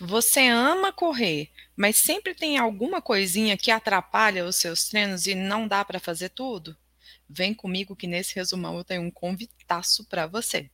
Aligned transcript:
Você 0.00 0.46
ama 0.46 0.92
correr, 0.92 1.50
mas 1.76 1.96
sempre 1.96 2.32
tem 2.32 2.56
alguma 2.56 3.02
coisinha 3.02 3.56
que 3.56 3.68
atrapalha 3.68 4.44
os 4.44 4.54
seus 4.54 4.84
treinos 4.84 5.26
e 5.26 5.34
não 5.34 5.66
dá 5.66 5.84
para 5.84 5.98
fazer 5.98 6.28
tudo? 6.28 6.76
Vem 7.28 7.52
comigo 7.52 7.96
que 7.96 8.06
nesse 8.06 8.36
resumão 8.36 8.78
eu 8.78 8.84
tenho 8.84 9.02
um 9.02 9.10
convitaço 9.10 10.04
para 10.04 10.28
você. 10.28 10.70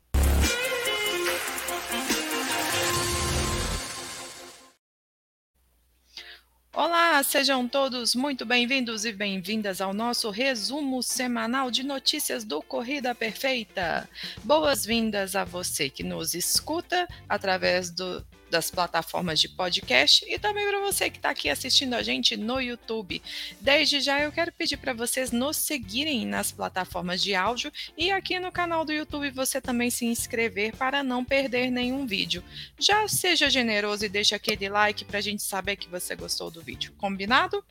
Olá, 6.70 7.22
sejam 7.22 7.66
todos 7.66 8.14
muito 8.14 8.44
bem-vindos 8.44 9.06
e 9.06 9.12
bem-vindas 9.12 9.80
ao 9.80 9.94
nosso 9.94 10.28
resumo 10.28 11.02
semanal 11.02 11.70
de 11.70 11.82
notícias 11.82 12.44
do 12.44 12.60
Corrida 12.60 13.14
Perfeita. 13.14 14.06
Boas-vindas 14.42 15.34
a 15.34 15.44
você 15.44 15.88
que 15.88 16.02
nos 16.02 16.34
escuta 16.34 17.08
através 17.26 17.90
do, 17.90 18.26
das 18.54 18.70
plataformas 18.70 19.40
de 19.40 19.48
podcast 19.48 20.24
e 20.28 20.38
também 20.38 20.64
para 20.64 20.78
você 20.78 21.10
que 21.10 21.16
está 21.16 21.30
aqui 21.30 21.50
assistindo 21.50 21.94
a 21.94 22.04
gente 22.04 22.36
no 22.36 22.60
YouTube. 22.60 23.20
Desde 23.60 24.00
já 24.00 24.20
eu 24.20 24.30
quero 24.30 24.52
pedir 24.52 24.76
para 24.76 24.92
vocês 24.92 25.32
nos 25.32 25.56
seguirem 25.56 26.24
nas 26.24 26.52
plataformas 26.52 27.20
de 27.20 27.34
áudio 27.34 27.72
e 27.98 28.12
aqui 28.12 28.38
no 28.38 28.52
canal 28.52 28.84
do 28.84 28.92
YouTube 28.92 29.28
você 29.30 29.60
também 29.60 29.90
se 29.90 30.06
inscrever 30.06 30.76
para 30.76 31.02
não 31.02 31.24
perder 31.24 31.68
nenhum 31.68 32.06
vídeo. 32.06 32.44
Já 32.78 33.08
seja 33.08 33.50
generoso 33.50 34.04
e 34.04 34.08
deixe 34.08 34.36
aquele 34.36 34.68
like 34.68 35.04
para 35.04 35.18
a 35.18 35.22
gente 35.22 35.42
saber 35.42 35.74
que 35.74 35.88
você 35.88 36.14
gostou 36.14 36.48
do 36.48 36.62
vídeo. 36.62 36.94
Combinado? 36.96 37.64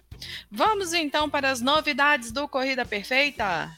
Vamos 0.52 0.92
então 0.92 1.30
para 1.30 1.50
as 1.50 1.62
novidades 1.62 2.30
do 2.30 2.46
Corrida 2.46 2.84
Perfeita? 2.84 3.74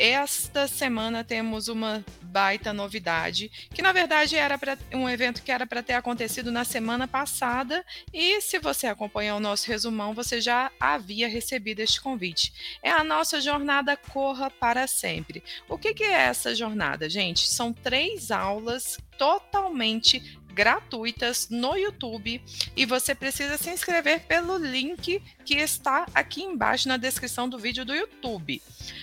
esta 0.00 0.66
semana 0.66 1.22
temos 1.22 1.68
uma 1.68 2.02
baita 2.30 2.72
novidade, 2.72 3.50
que 3.74 3.82
na 3.82 3.92
verdade 3.92 4.36
era 4.36 4.56
pra, 4.56 4.78
um 4.92 5.08
evento 5.08 5.42
que 5.42 5.50
era 5.50 5.66
para 5.66 5.82
ter 5.82 5.94
acontecido 5.94 6.52
na 6.52 6.64
semana 6.64 7.08
passada, 7.08 7.84
e 8.12 8.40
se 8.40 8.58
você 8.58 8.86
acompanhou 8.86 9.38
o 9.38 9.40
nosso 9.40 9.66
resumão, 9.66 10.14
você 10.14 10.40
já 10.40 10.70
havia 10.78 11.28
recebido 11.28 11.80
este 11.80 12.00
convite. 12.00 12.78
É 12.82 12.90
a 12.90 13.04
nossa 13.04 13.40
jornada 13.40 13.96
Corra 13.96 14.50
para 14.50 14.86
Sempre. 14.86 15.42
O 15.68 15.76
que, 15.76 15.92
que 15.92 16.04
é 16.04 16.12
essa 16.12 16.54
jornada, 16.54 17.08
gente? 17.08 17.48
São 17.48 17.72
três 17.72 18.30
aulas 18.30 18.98
totalmente 19.18 20.40
gratuitas 20.50 21.48
no 21.48 21.76
YouTube 21.76 22.42
e 22.76 22.84
você 22.84 23.14
precisa 23.14 23.56
se 23.56 23.70
inscrever 23.70 24.20
pelo 24.26 24.56
link 24.56 25.22
que 25.44 25.54
está 25.54 26.06
aqui 26.14 26.42
embaixo 26.42 26.88
na 26.88 26.96
descrição 26.96 27.48
do 27.48 27.58
vídeo 27.58 27.84
do 27.84 27.94
YouTube. 27.94 28.62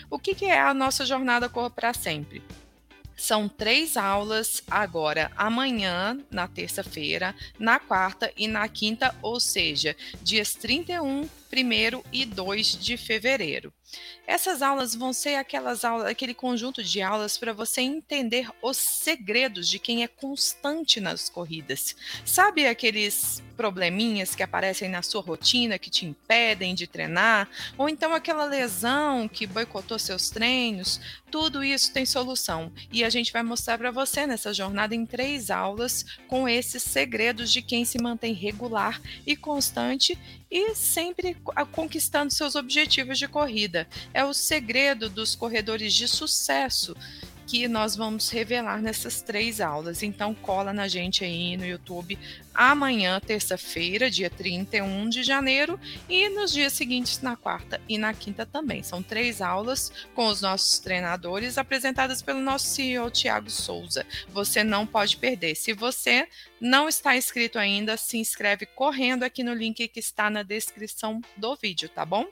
O 0.09 0.19
que, 0.19 0.35
que 0.35 0.45
é 0.45 0.59
a 0.59 0.73
nossa 0.73 1.05
jornada 1.05 1.49
Corra 1.49 1.69
para 1.69 1.93
Sempre? 1.93 2.43
São 3.17 3.49
três 3.49 3.97
aulas 3.97 4.61
agora, 4.69 5.31
amanhã, 5.35 6.19
na 6.29 6.47
terça-feira, 6.47 7.33
na 7.57 7.79
quarta 7.79 8.31
e 8.37 8.47
na 8.47 8.67
quinta, 8.69 9.13
ou 9.23 9.39
seja, 9.39 9.95
dias 10.21 10.53
31, 10.53 11.27
1 11.51 12.03
e 12.11 12.25
2 12.25 12.77
de 12.79 12.97
fevereiro. 12.97 13.73
Essas 14.25 14.61
aulas 14.61 14.93
vão 14.93 15.13
ser 15.13 15.35
aquelas 15.35 15.85
aulas, 15.85 16.07
aquele 16.07 16.33
conjunto 16.33 16.83
de 16.83 17.01
aulas 17.01 17.37
para 17.37 17.53
você 17.53 17.79
entender 17.79 18.49
os 18.61 18.75
segredos 18.75 19.69
de 19.69 19.79
quem 19.79 20.03
é 20.03 20.07
constante 20.07 20.99
nas 20.99 21.29
corridas. 21.29 21.95
Sabe 22.25 22.67
aqueles 22.67 23.41
probleminhas 23.55 24.35
que 24.35 24.43
aparecem 24.43 24.89
na 24.89 25.01
sua 25.01 25.21
rotina 25.21 25.79
que 25.79 25.89
te 25.89 26.05
impedem 26.05 26.75
de 26.75 26.85
treinar, 26.85 27.49
ou 27.77 27.87
então 27.87 28.13
aquela 28.13 28.43
lesão 28.43 29.27
que 29.29 29.47
boicotou 29.47 29.97
seus 29.97 30.29
treinos? 30.29 30.99
Tudo 31.31 31.63
isso 31.63 31.93
tem 31.93 32.05
solução 32.05 32.71
e 32.91 33.03
a 33.03 33.09
gente 33.09 33.31
vai 33.31 33.43
mostrar 33.43 33.77
para 33.77 33.91
você 33.91 34.27
nessa 34.27 34.53
jornada 34.53 34.93
em 34.93 35.05
três 35.05 35.49
aulas 35.49 36.05
com 36.27 36.47
esses 36.47 36.83
segredos 36.83 37.51
de 37.51 37.61
quem 37.61 37.85
se 37.85 38.01
mantém 38.01 38.33
regular 38.33 39.01
e 39.25 39.35
constante 39.35 40.17
e 40.49 40.73
sempre 40.75 41.35
conquistando 41.71 42.33
seus 42.33 42.55
objetivos 42.55 43.17
de 43.19 43.27
corrida. 43.27 43.87
É 44.13 44.23
o 44.23 44.33
segredo 44.33 45.09
dos 45.09 45.35
corredores 45.35 45.93
de 45.93 46.07
sucesso 46.07 46.95
que 47.47 47.65
nós 47.67 47.95
vamos 47.95 48.29
revelar 48.29 48.81
nessas 48.81 49.21
três 49.21 49.61
aulas. 49.61 50.03
Então, 50.03 50.35
cola 50.35 50.73
na 50.73 50.87
gente 50.89 51.23
aí 51.23 51.55
no 51.55 51.65
YouTube 51.65 52.19
amanhã, 52.53 53.19
terça-feira, 53.19 54.09
dia 54.09 54.31
31 54.31 55.07
de 55.09 55.21
janeiro, 55.21 55.79
e 56.09 56.27
nos 56.27 56.51
dias 56.51 56.73
seguintes, 56.73 57.21
na 57.21 57.35
quarta 57.35 57.79
e 57.87 57.99
na 57.99 58.13
quinta 58.15 58.47
também. 58.47 58.81
São 58.81 59.03
três 59.03 59.41
aulas 59.41 59.91
com 60.15 60.25
os 60.27 60.41
nossos 60.41 60.79
treinadores, 60.79 61.57
apresentadas 61.57 62.21
pelo 62.21 62.41
nosso 62.41 62.65
CEO 62.65 63.11
Tiago 63.11 63.49
Souza. 63.49 64.05
Você 64.29 64.63
não 64.63 64.87
pode 64.87 65.17
perder. 65.17 65.55
Se 65.55 65.71
você 65.71 66.27
não 66.59 66.89
está 66.89 67.15
inscrito 67.15 67.59
ainda, 67.59 67.95
se 67.95 68.17
inscreve 68.17 68.65
correndo 68.65 69.23
aqui 69.23 69.43
no 69.43 69.53
link 69.53 69.87
que 69.87 69.99
está 69.99 70.29
na 70.29 70.41
descrição 70.41 71.21
do 71.37 71.55
vídeo, 71.55 71.87
tá 71.87 72.03
bom? 72.03 72.25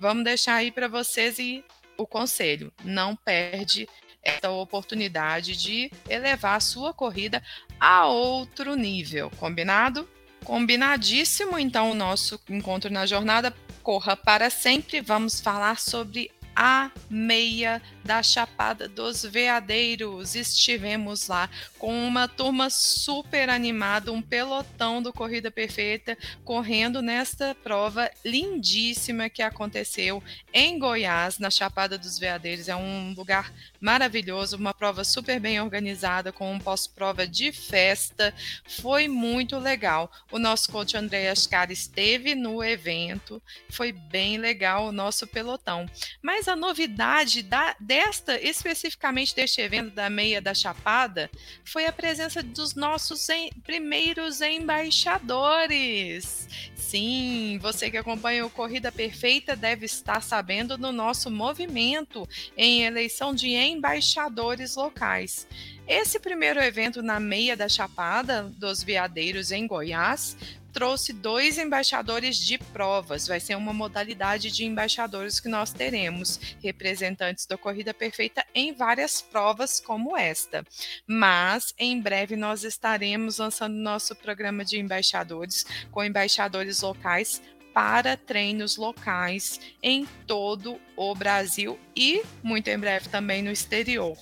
Vamos 0.00 0.24
deixar 0.24 0.54
aí 0.54 0.72
para 0.72 0.88
vocês 0.88 1.38
e 1.38 1.62
o 1.98 2.06
conselho: 2.06 2.72
não 2.82 3.14
perde 3.14 3.86
essa 4.26 4.50
oportunidade 4.50 5.56
de 5.56 5.90
elevar 6.08 6.56
a 6.56 6.60
sua 6.60 6.92
corrida 6.92 7.42
a 7.78 8.06
outro 8.06 8.74
nível, 8.74 9.30
combinado? 9.38 10.08
Combinadíssimo, 10.44 11.58
então, 11.58 11.90
o 11.90 11.94
nosso 11.94 12.40
encontro 12.48 12.90
na 12.90 13.06
jornada 13.06 13.54
Corra 13.82 14.16
para 14.16 14.50
Sempre. 14.50 15.00
Vamos 15.00 15.40
falar 15.40 15.78
sobre 15.78 16.30
a 16.54 16.90
meia 17.10 17.82
da 18.06 18.22
Chapada 18.22 18.88
dos 18.88 19.24
Veadeiros. 19.24 20.36
Estivemos 20.36 21.26
lá 21.26 21.50
com 21.78 22.06
uma 22.06 22.28
turma 22.28 22.70
super 22.70 23.50
animada, 23.50 24.12
um 24.12 24.22
pelotão 24.22 25.02
do 25.02 25.12
Corrida 25.12 25.50
Perfeita 25.50 26.16
correndo 26.44 27.02
nesta 27.02 27.54
prova 27.54 28.10
lindíssima 28.24 29.28
que 29.28 29.42
aconteceu 29.42 30.22
em 30.52 30.78
Goiás, 30.78 31.38
na 31.38 31.50
Chapada 31.50 31.98
dos 31.98 32.18
Veadeiros. 32.18 32.68
É 32.68 32.76
um 32.76 33.12
lugar 33.16 33.52
maravilhoso, 33.80 34.56
uma 34.56 34.72
prova 34.72 35.02
super 35.02 35.40
bem 35.40 35.60
organizada, 35.60 36.32
com 36.32 36.52
um 36.52 36.60
pós-prova 36.60 37.26
de 37.26 37.50
festa. 37.50 38.32
Foi 38.80 39.08
muito 39.08 39.58
legal. 39.58 40.10
O 40.30 40.38
nosso 40.38 40.70
coach 40.70 40.96
André 40.96 41.28
Ascar 41.28 41.72
esteve 41.72 42.34
no 42.36 42.62
evento, 42.62 43.42
foi 43.68 43.90
bem 43.90 44.38
legal 44.38 44.86
o 44.86 44.92
nosso 44.92 45.26
pelotão. 45.26 45.90
Mas 46.22 46.46
a 46.46 46.54
novidade 46.54 47.42
da, 47.42 47.74
desta, 47.96 48.38
especificamente 48.38 49.34
deste 49.34 49.62
evento 49.62 49.94
da 49.94 50.10
Meia 50.10 50.38
da 50.38 50.52
Chapada, 50.52 51.30
foi 51.64 51.86
a 51.86 51.92
presença 51.92 52.42
dos 52.42 52.74
nossos 52.74 53.26
em, 53.30 53.50
primeiros 53.64 54.42
embaixadores. 54.42 56.46
Sim, 56.76 57.58
você 57.62 57.90
que 57.90 57.96
acompanha 57.96 58.44
o 58.44 58.50
Corrida 58.50 58.92
Perfeita 58.92 59.56
deve 59.56 59.86
estar 59.86 60.20
sabendo 60.20 60.76
do 60.76 60.92
nosso 60.92 61.30
movimento 61.30 62.28
em 62.54 62.84
eleição 62.84 63.34
de 63.34 63.48
embaixadores 63.48 64.76
locais. 64.76 65.48
Esse 65.88 66.20
primeiro 66.20 66.60
evento 66.60 67.00
na 67.00 67.18
Meia 67.18 67.56
da 67.56 67.66
Chapada 67.66 68.42
dos 68.58 68.82
Veadeiros 68.82 69.50
em 69.50 69.66
Goiás 69.66 70.36
trouxe 70.76 71.14
dois 71.14 71.56
embaixadores 71.56 72.36
de 72.36 72.58
provas. 72.58 73.26
Vai 73.26 73.40
ser 73.40 73.54
uma 73.54 73.72
modalidade 73.72 74.52
de 74.52 74.66
embaixadores 74.66 75.40
que 75.40 75.48
nós 75.48 75.72
teremos, 75.72 76.38
representantes 76.62 77.46
da 77.46 77.56
Corrida 77.56 77.94
Perfeita 77.94 78.44
em 78.54 78.74
várias 78.74 79.22
provas 79.22 79.80
como 79.80 80.14
esta. 80.14 80.62
Mas 81.06 81.72
em 81.78 81.98
breve 81.98 82.36
nós 82.36 82.62
estaremos 82.62 83.38
lançando 83.38 83.72
nosso 83.72 84.14
programa 84.14 84.66
de 84.66 84.78
embaixadores 84.78 85.64
com 85.90 86.04
embaixadores 86.04 86.82
locais 86.82 87.40
para 87.72 88.14
treinos 88.14 88.76
locais 88.76 89.58
em 89.82 90.06
todo 90.26 90.78
o 90.96 91.14
Brasil 91.14 91.78
e 91.94 92.22
muito 92.42 92.68
em 92.68 92.78
breve 92.78 93.08
também 93.08 93.42
no 93.42 93.50
exterior. 93.50 94.16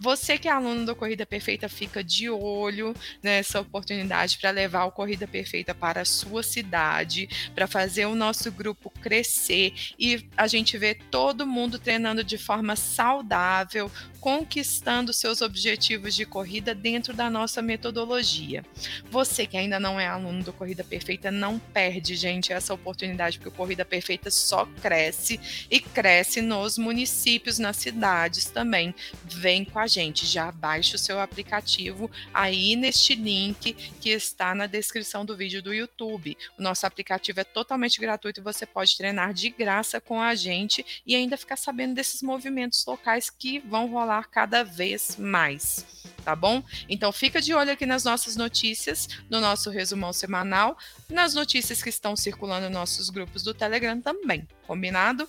Você 0.00 0.38
que 0.38 0.48
é 0.48 0.50
aluno 0.50 0.86
do 0.86 0.96
Corrida 0.96 1.26
Perfeita, 1.26 1.68
fica 1.68 2.02
de 2.02 2.28
olho 2.28 2.94
nessa 3.22 3.60
oportunidade 3.60 4.38
para 4.38 4.50
levar 4.50 4.84
o 4.84 4.92
Corrida 4.92 5.26
Perfeita 5.26 5.74
para 5.74 6.02
a 6.02 6.04
sua 6.04 6.42
cidade, 6.42 7.28
para 7.54 7.66
fazer 7.66 8.06
o 8.06 8.14
nosso 8.14 8.50
grupo 8.50 8.90
crescer 8.90 9.72
e 9.98 10.28
a 10.36 10.46
gente 10.46 10.78
ver 10.78 10.98
todo 11.10 11.46
mundo 11.46 11.78
treinando 11.78 12.24
de 12.24 12.38
forma 12.38 12.76
saudável, 12.76 13.90
conquistando 14.20 15.12
seus 15.12 15.40
objetivos 15.40 16.14
de 16.14 16.24
corrida 16.24 16.74
dentro 16.74 17.12
da 17.12 17.28
nossa 17.28 17.60
metodologia. 17.62 18.64
Você 19.10 19.46
que 19.46 19.56
ainda 19.56 19.80
não 19.80 19.98
é 19.98 20.06
aluno 20.06 20.42
do 20.44 20.52
Corrida 20.52 20.84
Perfeita, 20.84 21.30
não 21.30 21.58
perde, 21.58 22.14
gente, 22.14 22.52
essa 22.52 22.74
oportunidade, 22.74 23.38
porque 23.38 23.48
o 23.48 23.56
Corrida 23.56 23.84
Perfeita 23.84 24.30
só 24.30 24.66
cresce 24.80 25.40
e 25.70 25.80
cresce 25.80 26.11
nos 26.42 26.78
municípios, 26.78 27.58
nas 27.58 27.76
cidades 27.76 28.46
também. 28.46 28.94
Vem 29.24 29.64
com 29.64 29.78
a 29.78 29.86
gente, 29.86 30.26
já 30.26 30.50
baixe 30.50 30.96
o 30.96 30.98
seu 30.98 31.20
aplicativo 31.20 32.10
aí 32.32 32.76
neste 32.76 33.14
link 33.14 33.72
que 34.00 34.10
está 34.10 34.54
na 34.54 34.66
descrição 34.66 35.24
do 35.24 35.36
vídeo 35.36 35.62
do 35.62 35.72
YouTube. 35.72 36.36
O 36.58 36.62
nosso 36.62 36.86
aplicativo 36.86 37.40
é 37.40 37.44
totalmente 37.44 38.00
gratuito 38.00 38.40
e 38.40 38.42
você 38.42 38.66
pode 38.66 38.96
treinar 38.96 39.32
de 39.32 39.50
graça 39.50 40.00
com 40.00 40.20
a 40.20 40.34
gente 40.34 40.84
e 41.06 41.14
ainda 41.14 41.36
ficar 41.36 41.56
sabendo 41.56 41.94
desses 41.94 42.22
movimentos 42.22 42.84
locais 42.86 43.30
que 43.30 43.58
vão 43.60 43.86
rolar 43.86 44.28
cada 44.30 44.62
vez 44.62 45.16
mais 45.16 46.02
tá 46.22 46.36
bom? 46.36 46.62
Então 46.88 47.12
fica 47.12 47.40
de 47.40 47.52
olho 47.52 47.72
aqui 47.72 47.84
nas 47.84 48.04
nossas 48.04 48.36
notícias, 48.36 49.08
no 49.28 49.40
nosso 49.40 49.70
resumão 49.70 50.12
semanal, 50.12 50.78
nas 51.08 51.34
notícias 51.34 51.82
que 51.82 51.88
estão 51.88 52.14
circulando 52.14 52.66
nos 52.66 52.72
nossos 52.72 53.10
grupos 53.10 53.42
do 53.42 53.52
Telegram 53.52 54.00
também, 54.00 54.46
combinado? 54.66 55.28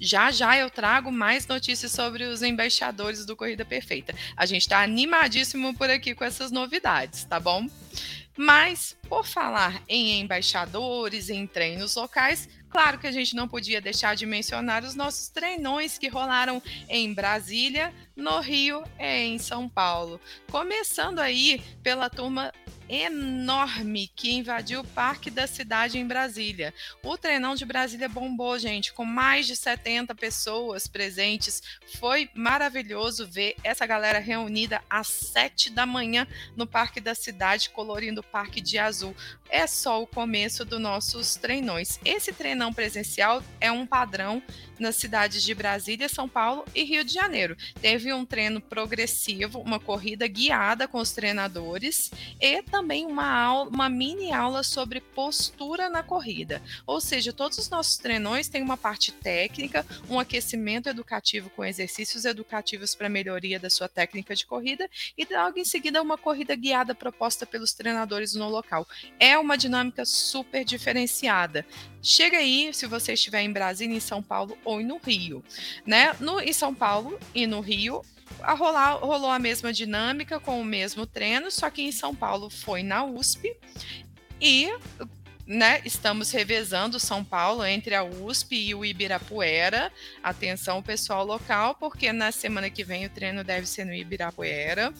Já 0.00 0.30
já 0.30 0.56
eu 0.56 0.70
trago 0.70 1.10
mais 1.10 1.46
notícias 1.46 1.92
sobre 1.92 2.24
os 2.24 2.42
embaixadores 2.42 3.26
do 3.26 3.36
Corrida 3.36 3.64
Perfeita. 3.64 4.14
A 4.36 4.46
gente 4.46 4.62
está 4.62 4.82
animadíssimo 4.82 5.74
por 5.74 5.90
aqui 5.90 6.14
com 6.14 6.24
essas 6.24 6.50
novidades, 6.50 7.24
tá 7.24 7.40
bom? 7.40 7.66
Mas, 8.36 8.96
por 9.08 9.26
falar 9.26 9.82
em 9.88 10.20
embaixadores, 10.20 11.28
em 11.28 11.44
treinos 11.44 11.96
locais, 11.96 12.48
claro 12.70 12.96
que 12.96 13.08
a 13.08 13.12
gente 13.12 13.34
não 13.34 13.48
podia 13.48 13.80
deixar 13.80 14.14
de 14.14 14.24
mencionar 14.26 14.84
os 14.84 14.94
nossos 14.94 15.28
treinões 15.28 15.98
que 15.98 16.06
rolaram 16.06 16.62
em 16.88 17.12
Brasília, 17.12 17.92
no 18.18 18.40
Rio 18.40 18.82
e 18.98 19.22
em 19.22 19.38
São 19.38 19.68
Paulo. 19.68 20.20
Começando 20.50 21.20
aí 21.20 21.62
pela 21.82 22.10
turma 22.10 22.52
enorme 22.88 24.10
que 24.16 24.32
invadiu 24.32 24.80
o 24.80 24.86
parque 24.86 25.30
da 25.30 25.46
cidade 25.46 25.98
em 25.98 26.06
Brasília. 26.06 26.72
O 27.02 27.16
treinão 27.18 27.54
de 27.54 27.64
Brasília 27.64 28.08
bombou, 28.08 28.58
gente, 28.58 28.92
com 28.92 29.04
mais 29.04 29.46
de 29.46 29.54
70 29.54 30.14
pessoas 30.14 30.86
presentes. 30.86 31.62
Foi 31.98 32.30
maravilhoso 32.34 33.28
ver 33.28 33.56
essa 33.62 33.86
galera 33.86 34.18
reunida 34.18 34.82
às 34.88 35.08
7 35.08 35.70
da 35.70 35.84
manhã 35.84 36.26
no 36.56 36.66
parque 36.66 37.00
da 37.00 37.14
cidade, 37.14 37.70
colorindo 37.70 38.20
o 38.20 38.24
parque 38.24 38.60
de 38.60 38.78
azul. 38.78 39.14
É 39.50 39.66
só 39.66 40.02
o 40.02 40.06
começo 40.06 40.64
dos 40.64 40.80
nossos 40.80 41.36
treinões. 41.36 42.00
Esse 42.04 42.32
treinão 42.32 42.72
presencial 42.72 43.42
é 43.60 43.70
um 43.70 43.86
padrão 43.86 44.42
nas 44.78 44.96
cidades 44.96 45.42
de 45.42 45.54
Brasília, 45.54 46.08
São 46.08 46.28
Paulo 46.28 46.64
e 46.74 46.84
Rio 46.84 47.04
de 47.04 47.12
Janeiro. 47.12 47.56
Teve 47.80 48.07
um 48.12 48.24
treino 48.24 48.60
progressivo, 48.60 49.60
uma 49.60 49.78
corrida 49.78 50.26
guiada 50.26 50.88
com 50.88 50.98
os 50.98 51.12
treinadores 51.12 52.10
e 52.40 52.62
também 52.62 53.06
uma 53.06 53.26
aula, 53.26 53.70
uma 53.70 53.88
mini 53.88 54.32
aula 54.32 54.62
sobre 54.62 55.00
postura 55.00 55.88
na 55.88 56.02
corrida. 56.02 56.62
Ou 56.86 57.00
seja, 57.00 57.32
todos 57.32 57.58
os 57.58 57.68
nossos 57.68 57.96
treinões 57.96 58.48
têm 58.48 58.62
uma 58.62 58.76
parte 58.76 59.12
técnica, 59.12 59.84
um 60.08 60.18
aquecimento 60.18 60.88
educativo 60.88 61.50
com 61.50 61.64
exercícios 61.64 62.24
educativos 62.24 62.94
para 62.94 63.08
melhoria 63.08 63.58
da 63.58 63.70
sua 63.70 63.88
técnica 63.88 64.34
de 64.34 64.46
corrida 64.46 64.88
e 65.16 65.26
logo 65.30 65.58
em 65.58 65.64
seguida 65.64 66.02
uma 66.02 66.18
corrida 66.18 66.54
guiada 66.54 66.94
proposta 66.94 67.46
pelos 67.46 67.72
treinadores 67.72 68.34
no 68.34 68.48
local. 68.48 68.86
É 69.18 69.38
uma 69.38 69.56
dinâmica 69.56 70.04
super 70.04 70.64
diferenciada. 70.64 71.64
Chega 72.02 72.38
aí, 72.38 72.72
se 72.72 72.86
você 72.86 73.14
estiver 73.14 73.42
em 73.42 73.52
Brasília, 73.52 73.96
em 73.96 74.00
São 74.00 74.22
Paulo 74.22 74.56
ou 74.64 74.80
no 74.80 74.98
Rio, 74.98 75.42
né? 75.84 76.14
No 76.20 76.40
em 76.40 76.52
São 76.52 76.74
Paulo 76.74 77.18
e 77.34 77.46
no 77.46 77.60
Rio, 77.60 77.97
a 78.42 78.54
rolar, 78.54 78.94
rolou 78.96 79.30
a 79.30 79.38
mesma 79.38 79.72
dinâmica 79.72 80.38
com 80.40 80.60
o 80.60 80.64
mesmo 80.64 81.06
treino, 81.06 81.50
só 81.50 81.70
que 81.70 81.82
em 81.82 81.92
São 81.92 82.14
Paulo 82.14 82.50
foi 82.50 82.82
na 82.82 83.04
USP 83.04 83.56
e 84.40 84.70
né, 85.48 85.80
estamos 85.82 86.30
revezando 86.30 87.00
São 87.00 87.24
Paulo 87.24 87.64
entre 87.64 87.94
a 87.94 88.04
USP 88.04 88.54
e 88.54 88.74
o 88.74 88.84
Ibirapuera. 88.84 89.90
Atenção, 90.22 90.82
pessoal 90.82 91.24
local, 91.24 91.74
porque 91.74 92.12
na 92.12 92.30
semana 92.30 92.68
que 92.68 92.84
vem 92.84 93.06
o 93.06 93.10
treino 93.10 93.42
deve 93.42 93.66
ser 93.66 93.86
no 93.86 93.94
Ibirapuera. 93.94 94.92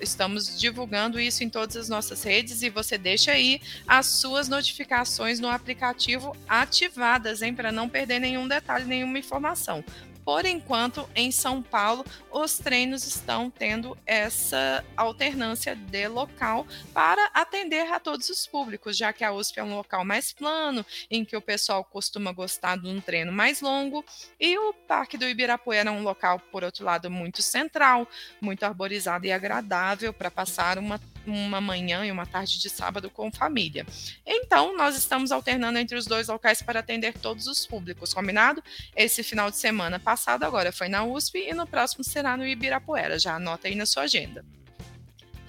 estamos 0.00 0.58
divulgando 0.58 1.20
isso 1.20 1.44
em 1.44 1.48
todas 1.48 1.76
as 1.76 1.88
nossas 1.88 2.24
redes 2.24 2.62
e 2.62 2.70
você 2.70 2.98
deixa 2.98 3.30
aí 3.30 3.60
as 3.86 4.06
suas 4.06 4.48
notificações 4.48 5.38
no 5.38 5.48
aplicativo 5.48 6.36
ativadas, 6.48 7.40
hein, 7.40 7.54
para 7.54 7.70
não 7.70 7.88
perder 7.88 8.18
nenhum 8.18 8.48
detalhe, 8.48 8.84
nenhuma 8.84 9.16
informação. 9.16 9.84
Por 10.28 10.44
enquanto, 10.44 11.08
em 11.16 11.32
São 11.32 11.62
Paulo, 11.62 12.04
os 12.30 12.58
treinos 12.58 13.06
estão 13.06 13.48
tendo 13.50 13.96
essa 14.04 14.84
alternância 14.94 15.74
de 15.74 16.06
local 16.06 16.66
para 16.92 17.30
atender 17.32 17.90
a 17.90 17.98
todos 17.98 18.28
os 18.28 18.46
públicos, 18.46 18.94
já 18.94 19.10
que 19.10 19.24
a 19.24 19.32
USP 19.32 19.58
é 19.58 19.64
um 19.64 19.74
local 19.74 20.04
mais 20.04 20.30
plano, 20.30 20.84
em 21.10 21.24
que 21.24 21.34
o 21.34 21.40
pessoal 21.40 21.82
costuma 21.82 22.30
gostar 22.30 22.76
de 22.76 22.88
um 22.88 23.00
treino 23.00 23.32
mais 23.32 23.62
longo, 23.62 24.04
e 24.38 24.58
o 24.58 24.74
Parque 24.74 25.16
do 25.16 25.26
Ibirapuera 25.26 25.88
é 25.88 25.92
um 25.94 26.02
local, 26.02 26.38
por 26.52 26.62
outro 26.62 26.84
lado, 26.84 27.10
muito 27.10 27.40
central, 27.40 28.06
muito 28.38 28.64
arborizado 28.64 29.24
e 29.24 29.32
agradável 29.32 30.12
para 30.12 30.30
passar 30.30 30.76
uma 30.76 31.00
uma 31.28 31.60
manhã 31.60 32.04
e 32.04 32.10
uma 32.10 32.26
tarde 32.26 32.58
de 32.58 32.68
sábado 32.68 33.10
com 33.10 33.30
família. 33.30 33.86
Então, 34.26 34.76
nós 34.76 34.96
estamos 34.96 35.30
alternando 35.30 35.78
entre 35.78 35.96
os 35.96 36.06
dois 36.06 36.28
locais 36.28 36.62
para 36.62 36.80
atender 36.80 37.14
todos 37.18 37.46
os 37.46 37.66
públicos, 37.66 38.14
combinado? 38.14 38.62
Esse 38.96 39.22
final 39.22 39.50
de 39.50 39.56
semana 39.56 39.98
passado 39.98 40.44
agora 40.44 40.72
foi 40.72 40.88
na 40.88 41.04
USP 41.04 41.38
e 41.48 41.54
no 41.54 41.66
próximo 41.66 42.04
será 42.04 42.36
no 42.36 42.46
Ibirapuera. 42.46 43.18
Já 43.18 43.36
anota 43.36 43.68
aí 43.68 43.74
na 43.74 43.86
sua 43.86 44.04
agenda. 44.04 44.44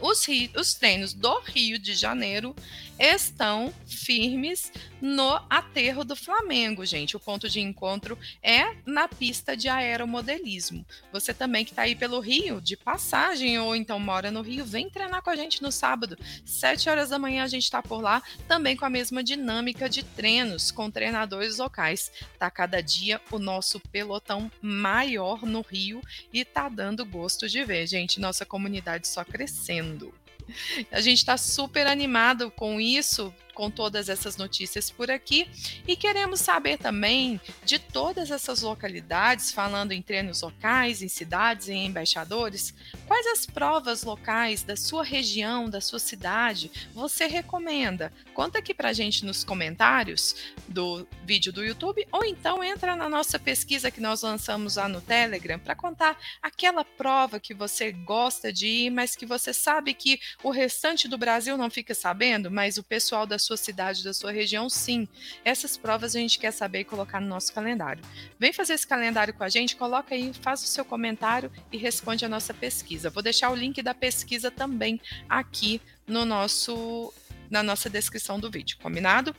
Os, 0.01 0.25
os 0.55 0.73
treinos 0.73 1.13
do 1.13 1.39
Rio 1.39 1.77
de 1.77 1.93
Janeiro 1.93 2.55
estão 2.99 3.73
firmes 3.87 4.71
no 5.01 5.41
aterro 5.49 6.03
do 6.03 6.15
Flamengo, 6.15 6.85
gente. 6.85 7.15
O 7.15 7.19
ponto 7.19 7.47
de 7.47 7.61
encontro 7.61 8.17
é 8.43 8.75
na 8.85 9.07
pista 9.07 9.55
de 9.55 9.69
aeromodelismo. 9.69 10.85
Você 11.11 11.33
também 11.33 11.63
que 11.63 11.71
está 11.71 11.83
aí 11.83 11.95
pelo 11.95 12.19
Rio, 12.19 12.59
de 12.59 12.75
passagem 12.75 13.57
ou 13.57 13.73
então 13.73 13.97
mora 13.99 14.29
no 14.29 14.41
Rio, 14.41 14.65
vem 14.65 14.89
treinar 14.89 15.21
com 15.21 15.29
a 15.29 15.35
gente 15.35 15.61
no 15.61 15.71
sábado. 15.71 16.17
Sete 16.45 16.89
horas 16.89 17.09
da 17.09 17.17
manhã 17.17 17.43
a 17.43 17.47
gente 17.47 17.63
está 17.63 17.81
por 17.81 18.01
lá, 18.01 18.21
também 18.47 18.75
com 18.75 18.83
a 18.83 18.89
mesma 18.89 19.23
dinâmica 19.23 19.87
de 19.87 20.03
treinos, 20.03 20.69
com 20.69 20.91
treinadores 20.91 21.57
locais. 21.57 22.11
Tá 22.37 22.51
cada 22.51 22.81
dia 22.81 23.21
o 23.31 23.39
nosso 23.39 23.79
pelotão 23.79 24.51
maior 24.61 25.43
no 25.43 25.61
Rio 25.61 26.01
e 26.33 26.43
tá 26.43 26.67
dando 26.67 27.05
gosto 27.05 27.47
de 27.47 27.63
ver, 27.63 27.87
gente. 27.87 28.19
Nossa 28.19 28.45
comunidade 28.45 29.07
só 29.07 29.23
crescendo. 29.23 29.88
A 30.91 31.01
gente 31.01 31.19
está 31.19 31.37
super 31.37 31.87
animado 31.87 32.49
com 32.51 32.79
isso, 32.79 33.33
com 33.59 33.69
todas 33.69 34.07
essas 34.07 34.37
notícias 34.37 34.89
por 34.89 35.11
aqui 35.11 35.45
e 35.85 35.97
queremos 35.97 36.39
saber 36.39 36.77
também 36.77 37.41
de 37.65 37.77
todas 37.77 38.31
essas 38.31 38.61
localidades, 38.61 39.51
falando 39.51 39.91
em 39.91 40.01
treinos 40.01 40.43
locais, 40.43 41.01
em 41.01 41.09
cidades, 41.09 41.67
em 41.67 41.85
embaixadores, 41.85 42.73
quais 43.05 43.27
as 43.27 43.45
provas 43.45 44.03
locais 44.03 44.63
da 44.63 44.77
sua 44.77 45.03
região, 45.03 45.69
da 45.69 45.81
sua 45.81 45.99
cidade 45.99 46.71
você 46.93 47.25
recomenda? 47.25 48.13
Conta 48.33 48.59
aqui 48.59 48.73
pra 48.73 48.93
gente 48.93 49.25
nos 49.25 49.43
comentários 49.43 50.53
do 50.65 51.05
vídeo 51.25 51.51
do 51.51 51.61
YouTube 51.61 52.07
ou 52.13 52.23
então 52.23 52.63
entra 52.63 52.95
na 52.95 53.09
nossa 53.09 53.37
pesquisa 53.37 53.91
que 53.91 53.99
nós 53.99 54.21
lançamos 54.21 54.77
lá 54.77 54.87
no 54.87 55.01
Telegram 55.01 55.59
para 55.59 55.75
contar 55.75 56.17
aquela 56.41 56.85
prova 56.85 57.41
que 57.41 57.53
você 57.53 57.91
gosta 57.91 58.53
de 58.53 58.67
ir, 58.67 58.89
mas 58.89 59.17
que 59.17 59.25
você 59.25 59.53
sabe 59.53 59.93
que 59.93 60.17
o 60.41 60.49
restante 60.49 61.09
do 61.09 61.17
Brasil 61.17 61.57
não 61.57 61.69
fica 61.69 61.93
sabendo, 61.93 62.49
mas 62.49 62.77
o 62.77 62.83
pessoal 62.83 63.27
da 63.27 63.37
sua 63.37 63.48
sua 63.49 63.57
cidade, 63.57 64.03
da 64.03 64.13
sua 64.13 64.31
região, 64.31 64.69
sim. 64.69 65.07
Essas 65.43 65.75
provas 65.75 66.15
a 66.15 66.19
gente 66.19 66.37
quer 66.37 66.51
saber 66.51 66.81
e 66.81 66.83
colocar 66.83 67.19
no 67.19 67.27
nosso 67.27 67.51
calendário. 67.51 68.03
Vem 68.37 68.53
fazer 68.53 68.73
esse 68.73 68.85
calendário 68.85 69.33
com 69.33 69.43
a 69.43 69.49
gente, 69.49 69.75
coloca 69.75 70.13
aí, 70.13 70.31
faz 70.41 70.63
o 70.63 70.67
seu 70.67 70.85
comentário 70.85 71.51
e 71.71 71.77
responde 71.77 72.23
a 72.23 72.29
nossa 72.29 72.53
pesquisa. 72.53 73.09
Vou 73.09 73.23
deixar 73.23 73.49
o 73.49 73.55
link 73.55 73.81
da 73.81 73.93
pesquisa 73.93 74.51
também 74.51 75.01
aqui 75.27 75.81
no 76.05 76.25
nosso 76.25 77.13
na 77.49 77.63
nossa 77.63 77.89
descrição 77.89 78.39
do 78.39 78.51
vídeo, 78.51 78.77
combinado? 78.79 79.35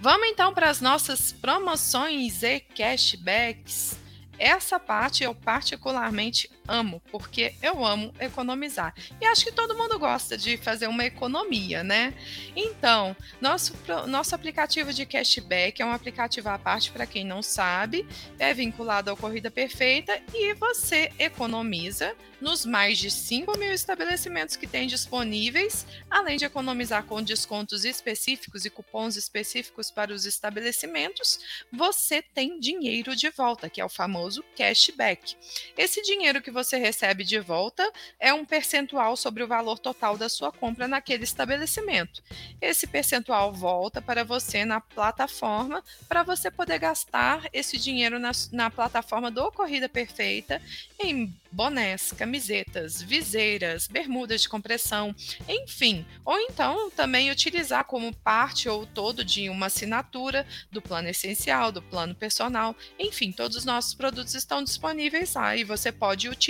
Vamos 0.00 0.28
então 0.28 0.54
para 0.54 0.70
as 0.70 0.80
nossas 0.80 1.32
promoções 1.32 2.44
e 2.44 2.60
cashbacks. 2.60 3.98
Essa 4.38 4.78
parte 4.78 5.24
eu 5.24 5.34
particularmente 5.34 6.48
amo, 6.66 7.02
porque 7.10 7.54
eu 7.62 7.84
amo 7.84 8.12
economizar. 8.20 8.94
E 9.20 9.26
acho 9.26 9.44
que 9.44 9.52
todo 9.52 9.76
mundo 9.76 9.98
gosta 9.98 10.36
de 10.36 10.56
fazer 10.56 10.86
uma 10.86 11.04
economia, 11.04 11.82
né? 11.82 12.14
Então, 12.54 13.16
nosso, 13.40 13.74
nosso 14.06 14.34
aplicativo 14.34 14.92
de 14.92 15.06
cashback 15.06 15.80
é 15.80 15.86
um 15.86 15.92
aplicativo 15.92 16.48
à 16.48 16.58
parte 16.58 16.90
para 16.90 17.06
quem 17.06 17.24
não 17.24 17.42
sabe, 17.42 18.06
é 18.38 18.52
vinculado 18.54 19.10
ao 19.10 19.16
Corrida 19.16 19.50
Perfeita 19.50 20.20
e 20.34 20.54
você 20.54 21.12
economiza 21.18 22.14
nos 22.42 22.66
mais 22.66 22.98
de 22.98 23.08
5 23.08 23.56
mil 23.56 23.72
estabelecimentos 23.72 24.56
que 24.56 24.66
tem 24.66 24.88
disponíveis, 24.88 25.86
além 26.10 26.36
de 26.36 26.44
economizar 26.44 27.04
com 27.04 27.22
descontos 27.22 27.84
específicos 27.84 28.64
e 28.64 28.70
cupons 28.70 29.16
específicos 29.16 29.90
para 29.90 30.12
os 30.12 30.26
estabelecimentos, 30.26 31.38
você 31.72 32.20
tem 32.20 32.58
dinheiro 32.58 33.14
de 33.14 33.30
volta, 33.30 33.70
que 33.70 33.80
é 33.80 33.84
o 33.84 33.88
famoso 33.88 34.44
cashback. 34.56 35.36
Esse 35.78 36.02
dinheiro 36.02 36.42
que 36.42 36.50
você 36.52 36.76
recebe 36.76 37.24
de 37.24 37.40
volta 37.40 37.90
é 38.20 38.32
um 38.32 38.44
percentual 38.44 39.16
sobre 39.16 39.42
o 39.42 39.48
valor 39.48 39.78
total 39.78 40.16
da 40.16 40.28
sua 40.28 40.52
compra 40.52 40.86
naquele 40.86 41.24
estabelecimento. 41.24 42.22
Esse 42.60 42.86
percentual 42.86 43.52
volta 43.52 44.00
para 44.00 44.22
você 44.22 44.64
na 44.64 44.80
plataforma 44.80 45.82
para 46.08 46.22
você 46.22 46.50
poder 46.50 46.78
gastar 46.78 47.48
esse 47.52 47.78
dinheiro 47.78 48.18
na, 48.18 48.32
na 48.52 48.70
plataforma 48.70 49.30
do 49.30 49.50
Corrida 49.50 49.88
Perfeita 49.88 50.62
em 51.00 51.34
bonés, 51.50 52.12
camisetas, 52.12 53.02
viseiras, 53.02 53.86
bermudas 53.86 54.42
de 54.42 54.48
compressão, 54.48 55.14
enfim. 55.46 56.04
Ou 56.24 56.38
então 56.38 56.90
também 56.90 57.30
utilizar 57.30 57.84
como 57.84 58.14
parte 58.16 58.68
ou 58.68 58.86
todo 58.86 59.24
de 59.24 59.50
uma 59.50 59.66
assinatura 59.66 60.46
do 60.70 60.80
plano 60.80 61.08
essencial, 61.08 61.70
do 61.70 61.82
plano 61.82 62.14
personal, 62.14 62.74
enfim, 62.98 63.32
todos 63.32 63.56
os 63.56 63.64
nossos 63.64 63.94
produtos 63.94 64.34
estão 64.34 64.64
disponíveis 64.64 65.34
lá 65.34 65.56
e 65.56 65.64
você 65.64 65.92
pode 65.92 66.28
utilizar 66.28 66.41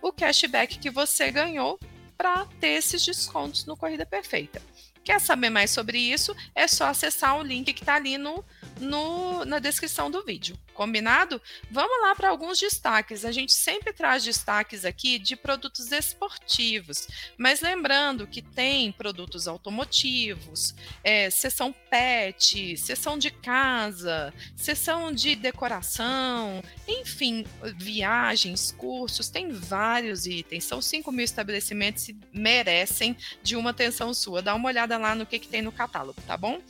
o 0.00 0.12
cashback 0.12 0.78
que 0.78 0.90
você 0.90 1.30
ganhou 1.30 1.78
para 2.16 2.46
ter 2.60 2.68
esses 2.68 3.04
descontos 3.04 3.64
no 3.66 3.76
Corrida 3.76 4.04
Perfeita. 4.04 4.62
Quer 5.02 5.20
saber 5.20 5.50
mais 5.50 5.70
sobre 5.70 5.98
isso? 5.98 6.36
É 6.54 6.68
só 6.68 6.86
acessar 6.86 7.38
o 7.38 7.42
link 7.42 7.72
que 7.72 7.82
está 7.82 7.94
ali 7.94 8.18
no, 8.18 8.44
no, 8.80 9.44
na 9.44 9.58
descrição 9.58 10.10
do 10.10 10.24
vídeo. 10.24 10.58
Combinado? 10.74 11.40
Vamos 11.70 12.00
lá 12.00 12.14
para 12.14 12.30
alguns 12.30 12.58
destaques. 12.58 13.24
A 13.24 13.32
gente 13.32 13.52
sempre 13.52 13.92
traz 13.92 14.24
destaques 14.24 14.84
aqui 14.84 15.18
de 15.18 15.36
produtos 15.36 15.92
esportivos, 15.92 17.06
mas 17.36 17.60
lembrando 17.60 18.26
que 18.26 18.40
tem 18.40 18.90
produtos 18.92 19.46
automotivos, 19.46 20.74
é, 21.04 21.28
seção 21.30 21.74
pet, 21.90 22.76
seção 22.76 23.18
de 23.18 23.30
casa, 23.30 24.32
seção 24.56 25.12
de 25.12 25.36
decoração, 25.36 26.62
enfim, 26.88 27.44
viagens, 27.76 28.72
cursos, 28.72 29.28
tem 29.28 29.50
vários 29.50 30.26
itens. 30.26 30.64
São 30.64 30.80
5 30.80 31.12
mil 31.12 31.24
estabelecimentos 31.24 32.06
que 32.06 32.16
merecem 32.32 33.16
de 33.42 33.56
uma 33.56 33.70
atenção 33.70 34.14
sua. 34.14 34.40
Dá 34.40 34.54
uma 34.54 34.68
olhada 34.68 34.96
lá 34.96 35.14
no 35.14 35.26
que, 35.26 35.38
que 35.38 35.48
tem 35.48 35.62
no 35.62 35.72
catálogo, 35.72 36.20
tá 36.26 36.36
bom? 36.36 36.60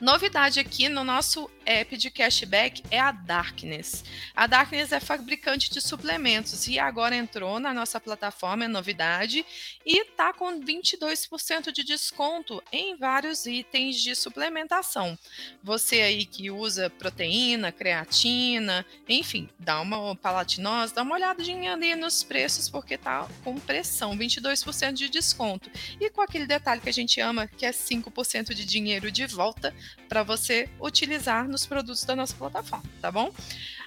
Novidade 0.00 0.58
aqui 0.58 0.88
no 0.88 1.04
nosso 1.04 1.50
app 1.66 1.94
de 1.94 2.10
cashback 2.10 2.82
é 2.90 2.98
a 2.98 3.12
Darkness. 3.12 4.02
A 4.34 4.46
Darkness 4.46 4.92
é 4.92 4.98
fabricante 4.98 5.70
de 5.70 5.78
suplementos 5.78 6.66
e 6.66 6.78
agora 6.78 7.14
entrou 7.14 7.60
na 7.60 7.74
nossa 7.74 8.00
plataforma, 8.00 8.64
é 8.64 8.68
novidade, 8.68 9.44
e 9.84 10.00
está 10.00 10.32
com 10.32 10.58
22% 10.58 11.70
de 11.70 11.84
desconto 11.84 12.62
em 12.72 12.96
vários 12.96 13.44
itens 13.44 14.00
de 14.00 14.14
suplementação. 14.14 15.18
Você 15.62 16.00
aí 16.00 16.24
que 16.24 16.50
usa 16.50 16.88
proteína, 16.88 17.70
creatina, 17.70 18.86
enfim, 19.06 19.50
dá 19.58 19.82
uma 19.82 20.16
palatinose, 20.16 20.94
dá 20.94 21.02
uma 21.02 21.16
olhadinha 21.16 21.74
ali 21.74 21.94
nos 21.94 22.24
preços 22.24 22.70
porque 22.70 22.96
tá 22.96 23.28
com 23.44 23.60
pressão, 23.60 24.16
22% 24.16 24.94
de 24.94 25.10
desconto. 25.10 25.70
E 26.00 26.08
com 26.08 26.22
aquele 26.22 26.46
detalhe 26.46 26.80
que 26.80 26.88
a 26.88 26.92
gente 26.92 27.20
ama, 27.20 27.46
que 27.46 27.66
é 27.66 27.70
5% 27.70 28.54
de 28.54 28.64
dinheiro 28.64 29.12
de 29.12 29.26
volta 29.26 29.74
para 30.08 30.22
você 30.22 30.68
utilizar 30.80 31.48
nos 31.48 31.66
produtos 31.66 32.04
da 32.04 32.16
nossa 32.16 32.34
plataforma, 32.34 32.84
tá 33.00 33.10
bom? 33.10 33.32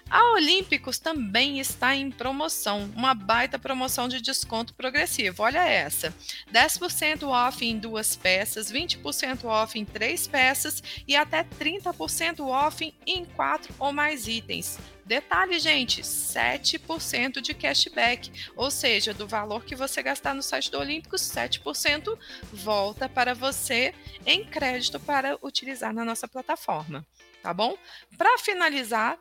A 0.10 0.34
Olímpicos 0.34 1.00
também 1.00 1.60
está 1.60 1.96
em 1.96 2.12
promoção, 2.12 2.92
uma 2.96 3.14
baita 3.14 3.58
promoção 3.58 4.08
de 4.08 4.22
desconto 4.22 4.74
progressivo. 4.74 5.44
Olha 5.44 5.66
essa: 5.66 6.14
10% 6.52 7.24
off 7.28 7.66
em 7.66 7.80
duas 7.80 8.16
peças, 8.16 8.72
20% 8.72 9.46
off 9.46 9.80
em 9.80 9.86
três 9.86 10.28
peças 10.28 10.84
e 11.08 11.16
até 11.16 11.44
30% 11.44 12.46
off 12.46 12.94
em 13.08 13.26
quatro 13.26 13.74
ou 13.80 13.92
mais 13.92 14.28
itens. 14.28 14.78
Detalhe, 15.06 15.60
gente, 15.60 16.02
7% 16.02 17.42
de 17.42 17.54
cashback, 17.54 18.32
ou 18.56 18.72
seja, 18.72 19.14
do 19.14 19.28
valor 19.28 19.66
que 19.66 19.76
você 19.76 20.02
gastar 20.02 20.34
no 20.34 20.42
site 20.42 20.72
do 20.72 20.80
Olímpicos, 20.80 21.22
7% 21.22 22.18
volta 22.54 23.10
para 23.10 23.34
você 23.34 23.94
em 24.26 24.46
crédito 24.46 25.00
para 25.00 25.38
utilizar 25.42 25.94
na 25.94 26.06
nossa 26.06 26.26
plataforma, 26.26 27.06
tá 27.42 27.54
bom? 27.54 27.78
Para 28.18 28.38
finalizar, 28.38 29.20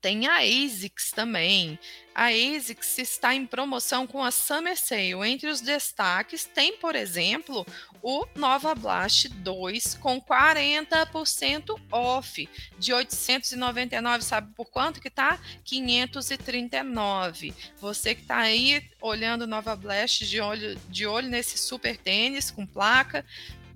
tem 0.00 0.26
a 0.26 0.38
ASICS 0.38 1.10
também. 1.12 1.78
A 2.14 2.26
ASICS 2.26 2.98
está 2.98 3.34
em 3.34 3.46
promoção 3.46 4.06
com 4.06 4.22
a 4.22 4.30
Summer 4.30 4.78
Sale. 4.78 5.26
Entre 5.26 5.48
os 5.48 5.60
destaques 5.60 6.44
tem, 6.44 6.76
por 6.76 6.94
exemplo, 6.94 7.64
o 8.02 8.26
Nova 8.34 8.74
Blast 8.74 9.28
2 9.28 9.94
com 9.94 10.20
40% 10.20 11.80
off 11.92 12.48
de 12.78 12.92
899, 12.92 14.24
sabe 14.24 14.52
por 14.54 14.66
quanto 14.66 15.00
que 15.00 15.10
tá? 15.10 15.38
539. 15.64 17.54
Você 17.78 18.14
que 18.14 18.22
está 18.22 18.38
aí 18.38 18.90
olhando 19.00 19.46
Nova 19.46 19.76
Blast 19.76 20.26
de 20.26 20.40
olho 20.40 20.76
de 20.88 21.06
olho 21.06 21.28
nesse 21.28 21.56
super 21.56 21.96
tênis 21.96 22.50
com 22.50 22.66
placa, 22.66 23.24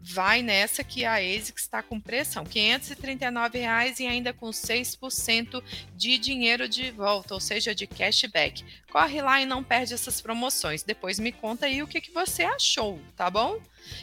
vai 0.06 0.42
nessa 0.42 0.84
que 0.84 1.04
a 1.06 1.14
ASICS 1.14 1.62
está 1.62 1.82
com 1.82 1.98
pressão, 1.98 2.44
539 2.44 3.58
reais 3.58 3.98
e 3.98 4.06
ainda 4.06 4.34
com 4.34 4.50
6% 4.50 5.62
de 5.96 6.18
dinheiro 6.18 6.68
de 6.68 6.90
volta, 6.90 7.32
ou 7.32 7.40
seja, 7.40 7.74
de 7.74 7.86
cashback. 7.86 8.62
Corre 8.92 9.22
lá 9.22 9.40
e 9.40 9.46
não 9.46 9.64
perde 9.64 9.94
essas 9.94 10.20
promoções. 10.20 10.82
Depois 10.82 11.18
me 11.18 11.32
conta 11.32 11.64
aí 11.66 11.82
o 11.82 11.86
que, 11.86 12.02
que 12.02 12.12
você 12.12 12.42
achou, 12.42 13.00
tá 13.16 13.30
bom? 13.30 13.58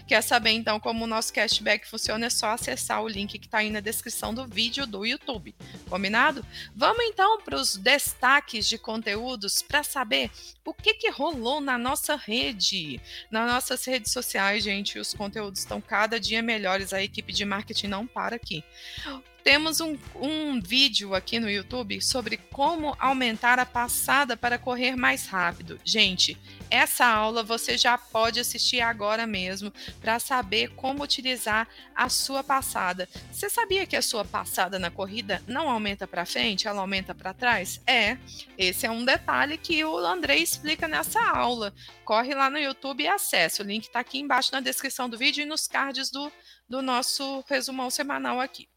Quer 0.08 0.22
saber 0.22 0.52
então 0.52 0.80
como 0.80 1.04
o 1.04 1.08
nosso 1.08 1.34
cashback 1.34 1.88
funciona? 1.88 2.26
É 2.26 2.30
só 2.30 2.48
acessar 2.52 3.02
o 3.02 3.08
link 3.08 3.38
que 3.38 3.46
está 3.46 3.60
aí 3.60 3.70
na 3.70 3.80
descrição 3.80 4.34
do 4.34 4.46
vídeo 4.48 4.86
do 4.86 5.06
YouTube. 5.06 5.56
Combinado? 5.90 6.46
Vamos 6.76 7.04
então 7.06 7.42
para 7.42 7.56
os 7.56 7.76
destaques 7.76 8.68
de 8.68 8.78
conteúdos 8.78 9.62
para 9.62 9.84
saber 9.84 10.30
o 10.66 10.74
que, 10.74 10.94
que 10.94 11.10
rolou 11.10 11.62
na 11.62 11.78
nossa 11.78 12.16
rede. 12.16 13.00
Nas 13.30 13.50
nossas 13.50 13.84
redes 13.86 14.12
sociais, 14.12 14.64
gente, 14.64 15.00
os 15.00 15.14
conteúdos 15.14 15.62
estão 15.62 15.82
cada 15.82 16.20
dia 16.20 16.42
melhores. 16.42 16.94
A 16.94 17.02
equipe 17.02 17.34
de 17.34 17.46
marketing 17.46 17.88
não 17.88 18.08
para 18.08 18.36
aqui 18.36 18.64
temos 19.44 19.82
um, 19.82 19.98
um 20.16 20.62
vídeo 20.62 21.16
aqui 21.16 21.40
no 21.40 21.50
YouTube 21.50 22.02
sobre 22.02 22.38
como 22.38 22.96
aumentar 23.00 23.60
a 23.60 23.66
passada 23.66 24.38
para 24.38 24.58
correr 24.58 24.96
mais 24.96 25.28
rápido. 25.28 25.80
Gente, 25.84 26.38
essa 26.70 27.06
aula 27.06 27.44
você 27.44 27.78
já 27.78 27.98
pode 27.98 28.40
assistir 28.40 28.82
agora 28.82 29.28
mesmo 29.28 29.72
para 30.00 30.20
saber 30.20 30.70
como 30.76 31.04
utilizar 31.04 31.68
a 31.96 32.08
sua 32.08 32.44
passada. 32.44 33.10
Você 33.32 33.50
sabia 33.50 33.86
que 33.86 33.96
a 33.96 34.02
sua 34.02 34.24
passada 34.24 34.80
na 34.80 34.92
corrida 34.92 35.44
não 35.48 35.70
aumenta 35.70 36.08
para 36.08 36.26
frente, 36.26 36.68
ela 36.68 36.82
aumenta 36.82 37.14
para 37.14 37.34
trás? 37.34 37.82
É, 37.86 38.18
esse 38.58 38.86
é 38.86 38.92
um 38.92 39.04
detalhe 39.04 39.58
que 39.58 39.84
o 39.84 39.98
André 39.98 40.38
explica 40.38 40.88
nessa 40.88 41.22
aula. 41.22 41.74
Corre 42.06 42.34
lá 42.34 42.50
no 42.50 42.58
YouTube 42.58 43.04
e 43.04 43.08
acesse. 43.08 43.62
O 43.62 43.66
link 43.66 43.84
está 43.86 44.00
aqui 44.00 44.20
embaixo 44.20 44.52
na 44.52 44.62
descrição 44.62 45.10
do 45.10 45.18
vídeo 45.18 45.42
e 45.42 45.46
nos 45.46 45.68
cards 45.68 46.10
do, 46.10 46.32
do 46.70 46.82
nosso 46.82 47.44
resumão 47.50 47.90
semanal 47.90 48.40
aqui. 48.40 48.71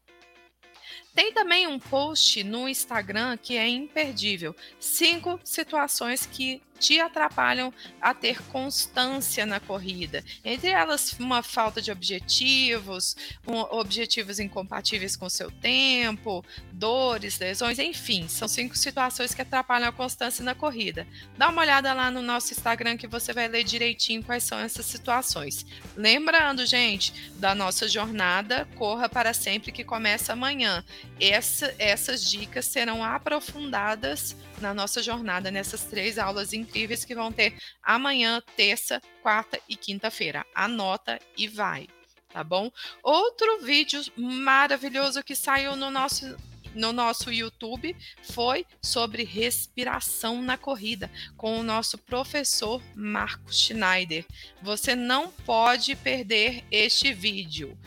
Tem 1.15 1.31
também 1.31 1.65
um 1.65 1.79
post 1.79 2.43
no 2.43 2.67
Instagram 2.67 3.37
que 3.37 3.55
é 3.55 3.67
imperdível. 3.67 4.53
Cinco 4.77 5.39
situações 5.45 6.25
que 6.25 6.61
te 6.79 6.99
atrapalham 6.99 7.73
a 8.01 8.13
ter 8.13 8.41
constância 8.43 9.45
na 9.45 9.59
corrida. 9.59 10.23
Entre 10.43 10.69
elas, 10.69 11.13
uma 11.19 11.41
falta 11.41 11.81
de 11.81 11.91
objetivos, 11.91 13.15
um, 13.47 13.59
objetivos 13.59 14.39
incompatíveis 14.39 15.15
com 15.15 15.29
seu 15.29 15.49
tempo, 15.49 16.43
dores, 16.71 17.39
lesões, 17.39 17.79
enfim, 17.79 18.27
são 18.27 18.47
cinco 18.47 18.77
situações 18.77 19.33
que 19.33 19.41
atrapalham 19.41 19.89
a 19.89 19.93
constância 19.93 20.43
na 20.43 20.55
corrida. 20.55 21.07
Dá 21.37 21.49
uma 21.49 21.61
olhada 21.61 21.93
lá 21.93 22.11
no 22.11 22.21
nosso 22.21 22.53
Instagram 22.53 22.97
que 22.97 23.07
você 23.07 23.33
vai 23.33 23.47
ler 23.47 23.63
direitinho 23.63 24.23
quais 24.23 24.43
são 24.43 24.59
essas 24.59 24.85
situações. 24.85 25.65
Lembrando, 25.95 26.65
gente, 26.65 27.31
da 27.35 27.55
nossa 27.55 27.87
jornada 27.87 28.67
Corra 28.75 29.07
para 29.07 29.33
Sempre 29.33 29.71
que 29.71 29.83
começa 29.83 30.33
amanhã. 30.33 30.83
Essa, 31.19 31.73
essas 31.77 32.29
dicas 32.29 32.65
serão 32.65 33.03
aprofundadas 33.03 34.35
na 34.61 34.73
nossa 34.73 35.01
jornada 35.01 35.51
nessas 35.51 35.83
três 35.83 36.17
aulas 36.17 36.53
incríveis 36.53 37.05
que 37.05 37.15
vão 37.15 37.31
ter 37.31 37.57
amanhã, 37.81 38.41
terça, 38.55 39.01
quarta 39.21 39.59
e 39.67 39.75
quinta-feira. 39.75 40.45
Anota 40.53 41.19
e 41.37 41.47
vai, 41.47 41.87
tá 42.31 42.43
bom? 42.43 42.71
Outro 43.03 43.59
vídeo 43.61 44.01
maravilhoso 44.15 45.23
que 45.23 45.35
saiu 45.35 45.75
no 45.75 45.89
nosso 45.89 46.35
no 46.75 46.91
nosso 46.91 47.31
YouTube 47.31 47.95
foi 48.21 48.65
sobre 48.81 49.23
respiração 49.23 50.41
na 50.41 50.57
corrida 50.57 51.09
com 51.37 51.57
o 51.57 51.63
nosso 51.63 51.97
professor 51.97 52.83
Marco 52.93 53.51
Schneider. 53.53 54.25
Você 54.61 54.93
não 54.93 55.31
pode 55.31 55.95
perder 55.95 56.65
este 56.69 57.13
vídeo. 57.13 57.77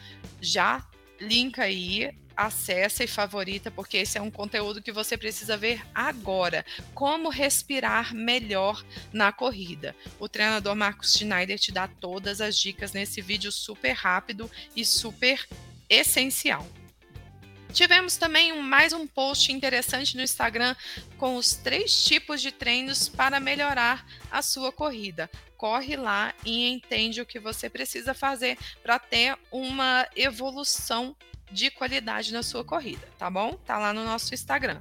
Já 0.40 0.82
linka 1.20 1.64
aí 1.64 2.16
acessa 2.38 3.02
e 3.02 3.08
favorita, 3.08 3.68
porque 3.68 3.96
esse 3.96 4.16
é 4.16 4.22
um 4.22 4.30
conteúdo 4.30 4.80
que 4.80 4.92
você 4.92 5.16
precisa 5.16 5.56
ver 5.56 5.84
agora. 5.92 6.64
Como 6.94 7.28
respirar 7.28 8.14
melhor 8.14 8.84
na 9.12 9.32
corrida. 9.32 9.94
O 10.20 10.28
treinador 10.28 10.76
Marcos 10.76 11.14
Schneider 11.14 11.58
te 11.58 11.72
dá 11.72 11.88
todas 11.88 12.40
as 12.40 12.56
dicas 12.56 12.92
nesse 12.92 13.20
vídeo 13.20 13.50
super 13.50 13.92
rápido 13.92 14.48
e 14.76 14.84
super 14.84 15.48
essencial. 15.90 16.64
Tivemos 17.72 18.16
também 18.16 18.52
um, 18.52 18.62
mais 18.62 18.92
um 18.92 19.06
post 19.06 19.52
interessante 19.52 20.16
no 20.16 20.22
Instagram 20.22 20.76
com 21.18 21.36
os 21.36 21.54
três 21.54 22.04
tipos 22.04 22.40
de 22.40 22.52
treinos 22.52 23.08
para 23.08 23.40
melhorar 23.40 24.06
a 24.30 24.42
sua 24.42 24.70
corrida. 24.70 25.28
Corre 25.56 25.96
lá 25.96 26.32
e 26.46 26.70
entende 26.70 27.20
o 27.20 27.26
que 27.26 27.40
você 27.40 27.68
precisa 27.68 28.14
fazer 28.14 28.56
para 28.82 28.98
ter 28.98 29.36
uma 29.50 30.08
evolução 30.16 31.16
de 31.50 31.70
qualidade 31.70 32.32
na 32.32 32.42
sua 32.42 32.64
corrida, 32.64 33.06
tá 33.18 33.30
bom? 33.30 33.54
Tá 33.64 33.78
lá 33.78 33.92
no 33.92 34.04
nosso 34.04 34.34
Instagram. 34.34 34.80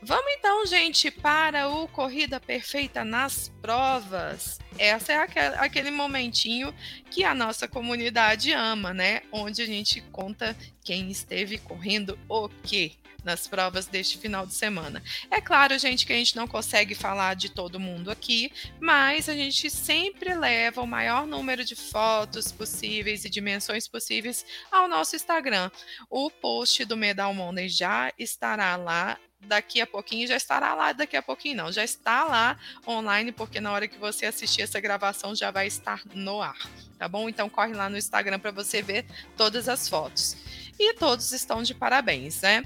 Vamos 0.00 0.32
então, 0.38 0.64
gente, 0.64 1.10
para 1.10 1.68
o 1.68 1.88
Corrida 1.88 2.38
Perfeita 2.38 3.04
nas 3.04 3.52
provas. 3.60 4.58
Essa 4.78 5.12
é 5.12 5.16
aquele 5.58 5.90
momentinho 5.90 6.72
que 7.10 7.24
a 7.24 7.34
nossa 7.34 7.66
comunidade 7.66 8.52
ama, 8.52 8.94
né? 8.94 9.22
Onde 9.32 9.60
a 9.60 9.66
gente 9.66 10.00
conta 10.12 10.56
quem 10.84 11.10
esteve 11.10 11.58
correndo 11.58 12.16
o 12.28 12.48
quê 12.48 12.92
nas 13.24 13.48
provas 13.48 13.86
deste 13.86 14.16
final 14.18 14.46
de 14.46 14.54
semana. 14.54 15.02
É 15.30 15.40
claro, 15.40 15.76
gente, 15.76 16.06
que 16.06 16.12
a 16.12 16.16
gente 16.16 16.36
não 16.36 16.46
consegue 16.46 16.94
falar 16.94 17.34
de 17.34 17.48
todo 17.48 17.80
mundo 17.80 18.10
aqui, 18.10 18.52
mas 18.80 19.28
a 19.28 19.34
gente 19.34 19.68
sempre 19.68 20.32
leva 20.32 20.80
o 20.80 20.86
maior 20.86 21.26
número 21.26 21.64
de 21.64 21.74
fotos 21.74 22.52
possíveis 22.52 23.24
e 23.24 23.30
dimensões 23.30 23.88
possíveis 23.88 24.46
ao 24.70 24.86
nosso 24.86 25.16
Instagram. 25.16 25.70
O 26.08 26.30
post 26.30 26.84
do 26.84 26.96
Medal 26.96 27.34
Monday 27.34 27.68
já 27.68 28.12
estará 28.16 28.76
lá 28.76 29.18
daqui 29.40 29.80
a 29.80 29.86
pouquinho 29.86 30.26
já 30.26 30.36
estará 30.36 30.74
lá, 30.74 30.92
daqui 30.92 31.16
a 31.16 31.22
pouquinho 31.22 31.56
não, 31.56 31.72
já 31.72 31.84
está 31.84 32.24
lá 32.24 32.58
online, 32.86 33.32
porque 33.32 33.60
na 33.60 33.72
hora 33.72 33.88
que 33.88 33.98
você 33.98 34.26
assistir 34.26 34.62
essa 34.62 34.80
gravação 34.80 35.34
já 35.34 35.50
vai 35.50 35.66
estar 35.66 36.02
no 36.14 36.42
ar, 36.42 36.58
tá 36.98 37.08
bom? 37.08 37.28
Então 37.28 37.48
corre 37.48 37.74
lá 37.74 37.88
no 37.88 37.96
Instagram 37.96 38.38
para 38.38 38.50
você 38.50 38.82
ver 38.82 39.06
todas 39.36 39.68
as 39.68 39.88
fotos. 39.88 40.36
E 40.78 40.94
todos 40.94 41.32
estão 41.32 41.62
de 41.62 41.74
parabéns, 41.74 42.40
né? 42.40 42.62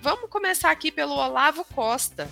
Vamos 0.00 0.30
começar 0.30 0.70
aqui 0.70 0.92
pelo 0.92 1.14
Olavo 1.14 1.64
Costa 1.64 2.28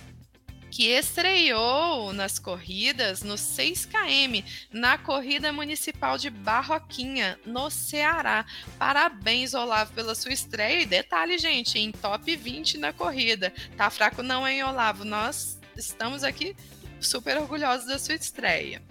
que 0.75 0.89
estreou 0.89 2.11
nas 2.11 2.37
corridas 2.37 3.23
no 3.23 3.35
6km, 3.35 4.43
na 4.69 4.97
corrida 4.97 5.53
municipal 5.53 6.17
de 6.17 6.29
Barroquinha, 6.29 7.39
no 7.45 7.69
Ceará. 7.69 8.45
Parabéns, 8.77 9.53
Olavo, 9.53 9.93
pela 9.93 10.13
sua 10.13 10.33
estreia. 10.33 10.81
E 10.81 10.85
detalhe, 10.85 11.37
gente, 11.37 11.79
em 11.79 11.93
top 11.93 12.35
20 12.35 12.77
na 12.77 12.91
corrida. 12.91 13.53
Tá 13.77 13.89
fraco 13.89 14.21
não, 14.21 14.45
hein, 14.45 14.65
Olavo? 14.65 15.05
Nós 15.05 15.57
estamos 15.77 16.25
aqui 16.25 16.53
super 16.99 17.37
orgulhosos 17.37 17.87
da 17.87 17.97
sua 17.97 18.15
estreia. 18.15 18.83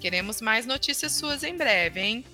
Queremos 0.00 0.40
mais 0.40 0.66
notícias 0.66 1.12
suas 1.12 1.44
em 1.44 1.56
breve, 1.56 2.00
hein? 2.00 2.24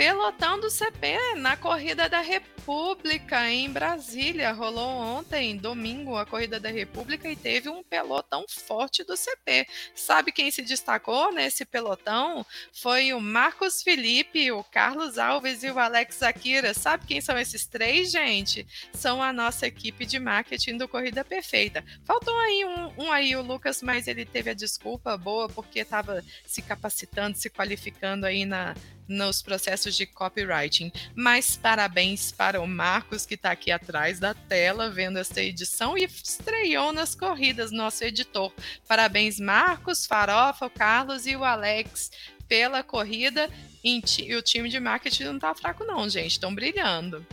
Pelotão 0.00 0.58
do 0.58 0.70
CP 0.70 1.34
na 1.36 1.58
Corrida 1.58 2.08
da 2.08 2.22
República 2.22 3.50
em 3.50 3.70
Brasília. 3.70 4.50
Rolou 4.50 4.88
ontem, 4.88 5.58
domingo, 5.58 6.16
a 6.16 6.24
Corrida 6.24 6.58
da 6.58 6.70
República 6.70 7.30
e 7.30 7.36
teve 7.36 7.68
um 7.68 7.82
pelotão 7.82 8.46
forte 8.48 9.04
do 9.04 9.14
CP. 9.14 9.66
Sabe 9.94 10.32
quem 10.32 10.50
se 10.50 10.62
destacou 10.62 11.30
nesse 11.30 11.66
pelotão? 11.66 12.46
Foi 12.72 13.12
o 13.12 13.20
Marcos 13.20 13.82
Felipe, 13.82 14.50
o 14.50 14.64
Carlos 14.64 15.18
Alves 15.18 15.62
e 15.62 15.70
o 15.70 15.78
Alex 15.78 16.22
Akira. 16.22 16.72
Sabe 16.72 17.04
quem 17.04 17.20
são 17.20 17.38
esses 17.38 17.66
três, 17.66 18.10
gente? 18.10 18.66
São 18.94 19.22
a 19.22 19.34
nossa 19.34 19.66
equipe 19.66 20.06
de 20.06 20.18
marketing 20.18 20.78
do 20.78 20.88
Corrida 20.88 21.22
Perfeita. 21.26 21.84
Faltou 22.06 22.34
aí 22.38 22.64
um, 22.64 23.04
um 23.04 23.12
aí, 23.12 23.36
o 23.36 23.42
Lucas, 23.42 23.82
mas 23.82 24.08
ele 24.08 24.24
teve 24.24 24.48
a 24.48 24.54
desculpa 24.54 25.14
boa 25.18 25.46
porque 25.46 25.80
estava 25.80 26.24
se 26.46 26.62
capacitando, 26.62 27.36
se 27.36 27.50
qualificando 27.50 28.24
aí 28.24 28.46
na 28.46 28.74
nos 29.10 29.42
processos 29.42 29.96
de 29.96 30.06
copywriting. 30.06 30.92
Mas 31.14 31.56
parabéns 31.56 32.30
para 32.30 32.60
o 32.60 32.66
Marcos, 32.66 33.26
que 33.26 33.34
está 33.34 33.50
aqui 33.50 33.72
atrás 33.72 34.20
da 34.20 34.32
tela 34.32 34.88
vendo 34.88 35.18
esta 35.18 35.42
edição 35.42 35.98
e 35.98 36.04
estreou 36.04 36.92
nas 36.92 37.14
corridas, 37.14 37.72
nosso 37.72 38.04
editor. 38.04 38.52
Parabéns, 38.86 39.40
Marcos, 39.40 40.06
Farofa, 40.06 40.66
o 40.66 40.70
Carlos 40.70 41.26
e 41.26 41.34
o 41.34 41.44
Alex 41.44 42.10
pela 42.48 42.82
corrida. 42.82 43.50
E 43.82 44.34
o 44.36 44.42
time 44.42 44.68
de 44.68 44.78
marketing 44.78 45.24
não 45.24 45.36
está 45.36 45.54
fraco, 45.54 45.84
não, 45.84 46.06
gente. 46.08 46.32
Estão 46.32 46.54
brilhando. 46.54 47.26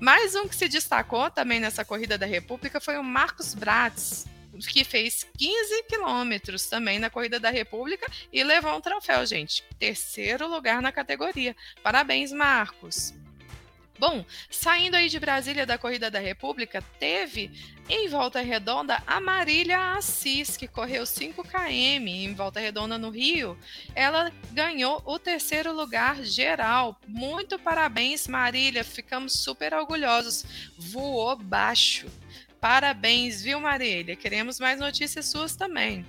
Mais 0.00 0.34
um 0.34 0.48
que 0.48 0.56
se 0.56 0.66
destacou 0.66 1.30
também 1.30 1.60
nessa 1.60 1.84
corrida 1.84 2.16
da 2.16 2.24
República 2.24 2.80
foi 2.80 2.96
o 2.96 3.04
Marcos 3.04 3.54
Bratz 3.54 4.26
que 4.60 4.84
fez 4.84 5.26
15 5.36 5.84
quilômetros 5.84 6.66
também 6.66 6.98
na 6.98 7.10
Corrida 7.10 7.40
da 7.40 7.50
República 7.50 8.06
e 8.32 8.42
levou 8.44 8.76
um 8.76 8.80
troféu, 8.80 9.24
gente. 9.26 9.64
Terceiro 9.78 10.48
lugar 10.48 10.80
na 10.80 10.92
categoria. 10.92 11.56
Parabéns, 11.82 12.32
Marcos. 12.32 13.14
Bom, 13.96 14.24
saindo 14.50 14.96
aí 14.96 15.08
de 15.08 15.20
Brasília 15.20 15.64
da 15.64 15.78
Corrida 15.78 16.10
da 16.10 16.18
República, 16.18 16.82
teve 16.98 17.50
em 17.88 18.08
Volta 18.08 18.40
Redonda 18.40 19.00
a 19.06 19.20
Marília 19.20 19.92
Assis, 19.92 20.56
que 20.56 20.66
correu 20.66 21.06
5 21.06 21.44
km 21.44 22.08
em 22.08 22.34
Volta 22.34 22.58
Redonda 22.58 22.98
no 22.98 23.10
Rio. 23.10 23.56
Ela 23.94 24.32
ganhou 24.50 25.00
o 25.06 25.16
terceiro 25.18 25.72
lugar 25.72 26.24
geral. 26.24 26.98
Muito 27.06 27.56
parabéns, 27.56 28.26
Marília. 28.26 28.82
Ficamos 28.82 29.34
super 29.34 29.72
orgulhosos. 29.72 30.44
Voou 30.76 31.36
baixo. 31.36 32.06
Parabéns, 32.64 33.42
viu, 33.42 33.60
Marília? 33.60 34.16
Queremos 34.16 34.58
mais 34.58 34.80
notícias 34.80 35.26
suas 35.26 35.54
também. 35.54 36.02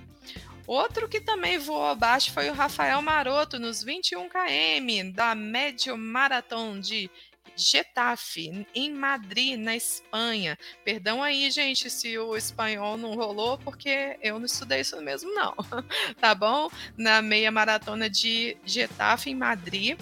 Outro 0.66 1.06
que 1.06 1.20
também 1.20 1.58
voou 1.58 1.84
abaixo 1.84 2.32
foi 2.32 2.48
o 2.48 2.54
Rafael 2.54 3.02
Maroto, 3.02 3.58
nos 3.58 3.84
21 3.84 4.26
km 4.26 5.12
da 5.12 5.34
Médio 5.34 5.98
Maratón 5.98 6.80
de 6.80 7.10
Getafe, 7.54 8.66
em 8.74 8.90
Madrid, 8.90 9.58
na 9.58 9.76
Espanha. 9.76 10.56
Perdão 10.82 11.22
aí, 11.22 11.50
gente, 11.50 11.90
se 11.90 12.18
o 12.18 12.34
espanhol 12.34 12.96
não 12.96 13.14
rolou, 13.14 13.58
porque 13.58 14.16
eu 14.22 14.38
não 14.38 14.46
estudei 14.46 14.80
isso 14.80 14.98
mesmo, 15.02 15.34
não. 15.34 15.54
tá 16.18 16.34
bom? 16.34 16.70
Na 16.96 17.20
meia 17.20 17.50
maratona 17.50 18.08
de 18.08 18.56
Getafe, 18.64 19.28
em 19.28 19.34
Madrid. 19.34 19.98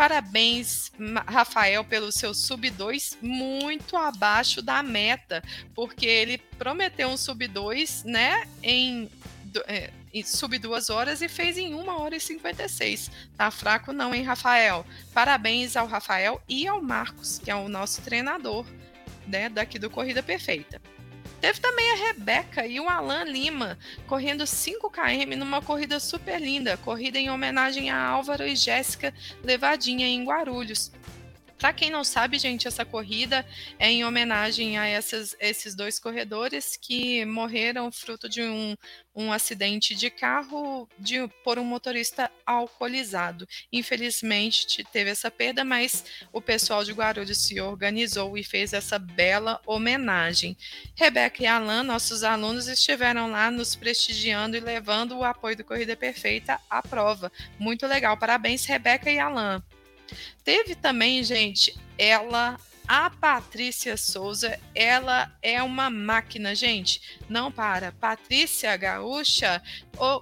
Parabéns, 0.00 0.90
Rafael, 1.26 1.84
pelo 1.84 2.10
seu 2.10 2.32
sub 2.32 2.70
2 2.70 3.18
muito 3.20 3.98
abaixo 3.98 4.62
da 4.62 4.82
meta, 4.82 5.42
porque 5.74 6.06
ele 6.06 6.38
prometeu 6.38 7.06
um 7.10 7.18
sub 7.18 7.46
2, 7.46 8.04
né, 8.04 8.48
em 8.62 9.10
é, 9.66 9.90
sub 10.24 10.58
duas 10.58 10.88
horas 10.88 11.20
e 11.20 11.28
fez 11.28 11.58
em 11.58 11.74
1 11.74 11.86
hora 11.86 12.16
e 12.16 12.20
56. 12.20 13.10
Tá 13.36 13.50
fraco 13.50 13.92
não, 13.92 14.14
hein, 14.14 14.22
Rafael? 14.22 14.86
Parabéns 15.12 15.76
ao 15.76 15.86
Rafael 15.86 16.40
e 16.48 16.66
ao 16.66 16.80
Marcos, 16.80 17.38
que 17.38 17.50
é 17.50 17.54
o 17.54 17.68
nosso 17.68 18.00
treinador, 18.00 18.64
né, 19.26 19.50
daqui 19.50 19.78
do 19.78 19.90
Corrida 19.90 20.22
Perfeita. 20.22 20.80
Teve 21.40 21.58
também 21.58 21.90
a 21.92 21.94
Rebeca 21.94 22.66
e 22.66 22.78
o 22.78 22.88
Alan 22.88 23.24
Lima 23.24 23.78
correndo 24.06 24.46
5 24.46 24.90
km 24.90 25.36
numa 25.38 25.62
corrida 25.62 25.98
super 25.98 26.38
linda, 26.38 26.76
corrida 26.76 27.18
em 27.18 27.30
homenagem 27.30 27.90
a 27.90 27.98
Álvaro 27.98 28.46
e 28.46 28.54
Jéssica 28.54 29.14
Levadinha 29.42 30.06
em 30.06 30.22
Guarulhos. 30.22 30.92
Para 31.60 31.74
quem 31.74 31.90
não 31.90 32.02
sabe, 32.02 32.38
gente, 32.38 32.66
essa 32.66 32.86
corrida 32.86 33.44
é 33.78 33.90
em 33.90 34.02
homenagem 34.02 34.78
a 34.78 34.86
essas, 34.86 35.36
esses 35.38 35.74
dois 35.74 35.98
corredores 35.98 36.74
que 36.74 37.22
morreram 37.26 37.92
fruto 37.92 38.30
de 38.30 38.40
um, 38.40 38.74
um 39.14 39.30
acidente 39.30 39.94
de 39.94 40.08
carro 40.08 40.88
de, 40.98 41.28
por 41.44 41.58
um 41.58 41.64
motorista 41.64 42.30
alcoolizado. 42.46 43.46
Infelizmente, 43.70 44.82
teve 44.90 45.10
essa 45.10 45.30
perda, 45.30 45.62
mas 45.62 46.02
o 46.32 46.40
pessoal 46.40 46.82
de 46.82 46.94
Guarulhos 46.94 47.36
se 47.36 47.60
organizou 47.60 48.38
e 48.38 48.42
fez 48.42 48.72
essa 48.72 48.98
bela 48.98 49.60
homenagem. 49.66 50.56
Rebeca 50.96 51.42
e 51.42 51.46
Alan, 51.46 51.82
nossos 51.82 52.24
alunos, 52.24 52.68
estiveram 52.68 53.30
lá 53.30 53.50
nos 53.50 53.76
prestigiando 53.76 54.56
e 54.56 54.60
levando 54.60 55.18
o 55.18 55.24
apoio 55.24 55.58
do 55.58 55.64
Corrida 55.64 55.94
Perfeita 55.94 56.58
à 56.70 56.80
prova. 56.80 57.30
Muito 57.58 57.86
legal. 57.86 58.16
Parabéns, 58.16 58.64
Rebeca 58.64 59.10
e 59.10 59.18
Alan. 59.18 59.62
Teve 60.44 60.74
também, 60.74 61.22
gente, 61.22 61.76
ela 61.98 62.58
a 62.92 63.08
Patrícia 63.08 63.96
Souza, 63.96 64.58
ela 64.74 65.32
é 65.40 65.62
uma 65.62 65.88
máquina, 65.88 66.56
gente. 66.56 67.20
Não 67.28 67.52
para. 67.52 67.92
Patrícia 67.92 68.76
Gaúcha 68.76 69.62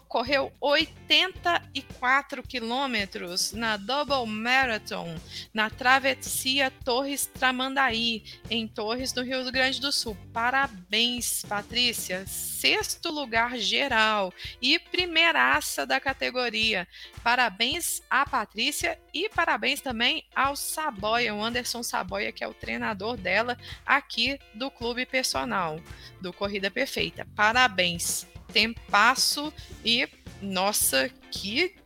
correu 0.07 0.53
84 0.61 2.43
quilômetros 2.43 3.53
na 3.53 3.79
Double 3.79 4.27
Marathon, 4.27 5.17
na 5.55 5.71
travessia 5.71 6.71
Torres 6.85 7.25
Tramandaí, 7.25 8.23
em 8.51 8.69
Torres, 8.69 9.15
no 9.15 9.23
Rio 9.23 9.51
Grande 9.51 9.81
do 9.81 9.91
Sul. 9.91 10.15
Parabéns, 10.31 11.47
Patrícia. 11.49 12.27
Sexto 12.27 13.11
lugar 13.11 13.57
geral 13.57 14.31
e 14.61 14.79
primeiraça 14.79 15.87
da 15.87 15.99
categoria. 15.99 16.87
Parabéns 17.29 18.03
à 18.09 18.25
Patrícia 18.25 18.99
e 19.13 19.29
parabéns 19.29 19.83
também 19.83 20.25
ao 20.35 20.57
Saboia, 20.57 21.35
o 21.35 21.45
Anderson 21.45 21.83
Saboia, 21.83 22.33
que 22.33 22.43
é 22.43 22.49
o 22.49 22.55
treinador 22.55 23.19
dela 23.19 23.55
aqui 23.85 24.41
do 24.55 24.71
Clube 24.71 25.05
Personal, 25.05 25.79
do 26.23 26.33
Corrida 26.33 26.71
Perfeita. 26.71 27.29
Parabéns. 27.37 28.27
Tempasso 28.51 29.53
e, 29.85 30.09
nossa, 30.41 31.11
que 31.31 31.77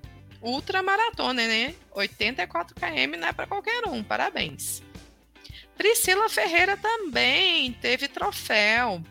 ultramaratona, 0.40 1.44
né? 1.48 1.74
84 1.90 2.76
km 2.76 3.18
não 3.18 3.26
é 3.26 3.33
para 3.33 3.48
qualquer 3.48 3.88
um. 3.88 4.00
Parabéns. 4.00 4.81
Priscila 5.76 6.28
Ferreira 6.28 6.76
também 6.76 7.72
teve 7.72 8.07
troféu. 8.07 9.02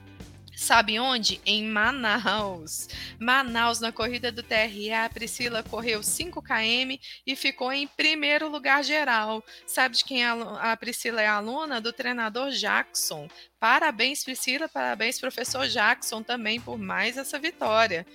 Sabe 0.62 1.00
onde? 1.00 1.42
Em 1.44 1.66
Manaus. 1.66 2.88
Manaus, 3.20 3.80
na 3.80 3.92
corrida 3.92 4.32
do 4.32 4.44
TRA, 4.44 5.06
a 5.06 5.10
Priscila 5.10 5.64
correu 5.64 6.04
5 6.04 6.40
km 6.40 7.00
e 7.26 7.36
ficou 7.36 7.74
em 7.74 7.88
primeiro 7.88 8.48
lugar 8.48 8.84
geral. 8.84 9.44
Sabe 9.66 9.98
de 9.98 10.06
quem 10.06 10.24
a 10.24 10.78
Priscila 10.78 11.20
é 11.20 11.26
aluna? 11.26 11.82
Do 11.82 11.92
treinador 11.92 12.52
Jackson. 12.52 13.28
Parabéns, 13.60 14.24
Priscila, 14.24 14.70
parabéns, 14.70 15.20
professor 15.20 15.68
Jackson, 15.68 16.22
também 16.22 16.62
por 16.62 16.78
mais 16.78 17.18
essa 17.18 17.40
vitória. 17.40 18.06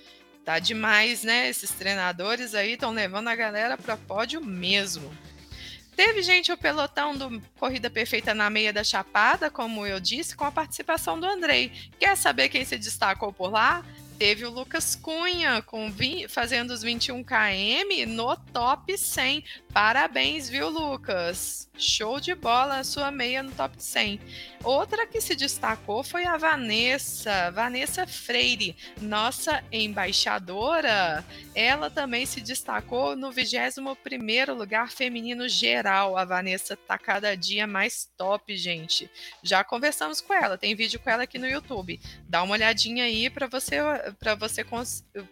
Tá 0.45 0.57
demais, 0.57 1.25
né? 1.25 1.49
Esses 1.49 1.71
treinadores 1.71 2.55
aí 2.55 2.71
estão 2.71 2.91
levando 2.91 3.27
a 3.27 3.35
galera 3.35 3.77
para 3.77 3.97
pódio 3.97 4.39
mesmo. 4.39 5.11
Teve 5.97 6.21
gente 6.21 6.51
o 6.51 6.57
pelotão 6.57 7.17
do 7.17 7.41
Corrida 7.59 7.89
Perfeita 7.89 8.31
na 8.31 8.51
meia 8.51 8.71
da 8.71 8.83
Chapada, 8.83 9.49
como 9.49 9.83
eu 9.83 9.99
disse, 9.99 10.35
com 10.35 10.45
a 10.45 10.51
participação 10.51 11.19
do 11.19 11.25
Andrei. 11.25 11.71
Quer 11.99 12.15
saber 12.15 12.49
quem 12.49 12.63
se 12.63 12.77
destacou 12.77 13.33
por 13.33 13.51
lá? 13.51 13.83
Teve 14.19 14.45
o 14.45 14.51
Lucas 14.51 14.95
Cunha 14.95 15.59
com 15.63 15.91
20, 15.91 16.27
fazendo 16.27 16.69
os 16.69 16.83
21 16.83 17.23
km 17.23 18.05
no 18.07 18.35
top 18.53 18.95
100. 18.95 19.43
Parabéns, 19.77 20.49
viu, 20.49 20.69
Lucas? 20.69 21.69
Show 21.77 22.19
de 22.19 22.33
bola 22.33 22.79
a 22.79 22.83
sua 22.83 23.11
meia 23.11 23.43
no 23.43 23.51
top 23.51 23.75
100. 23.77 24.19
Outra 24.63 25.05
que 25.05 25.21
se 25.21 25.35
destacou 25.35 26.03
foi 26.03 26.25
a 26.25 26.35
Vanessa, 26.35 27.51
Vanessa 27.51 28.07
Freire, 28.07 28.75
nossa 28.99 29.63
embaixadora. 29.71 31.23
Ela 31.53 31.91
também 31.91 32.25
se 32.25 32.41
destacou 32.41 33.15
no 33.15 33.29
21º 33.29 34.55
lugar 34.55 34.89
feminino 34.89 35.47
geral. 35.47 36.17
A 36.17 36.25
Vanessa 36.25 36.75
tá 36.75 36.97
cada 36.97 37.37
dia 37.37 37.67
mais 37.67 38.09
top, 38.17 38.57
gente. 38.57 39.07
Já 39.43 39.63
conversamos 39.63 40.19
com 40.19 40.33
ela, 40.33 40.57
tem 40.57 40.73
vídeo 40.73 40.99
com 40.99 41.11
ela 41.11 41.21
aqui 41.21 41.37
no 41.37 41.47
YouTube. 41.47 42.01
Dá 42.27 42.41
uma 42.41 42.53
olhadinha 42.53 43.03
aí 43.03 43.29
para 43.29 43.45
você 43.45 43.77
para 44.17 44.33
você 44.33 44.65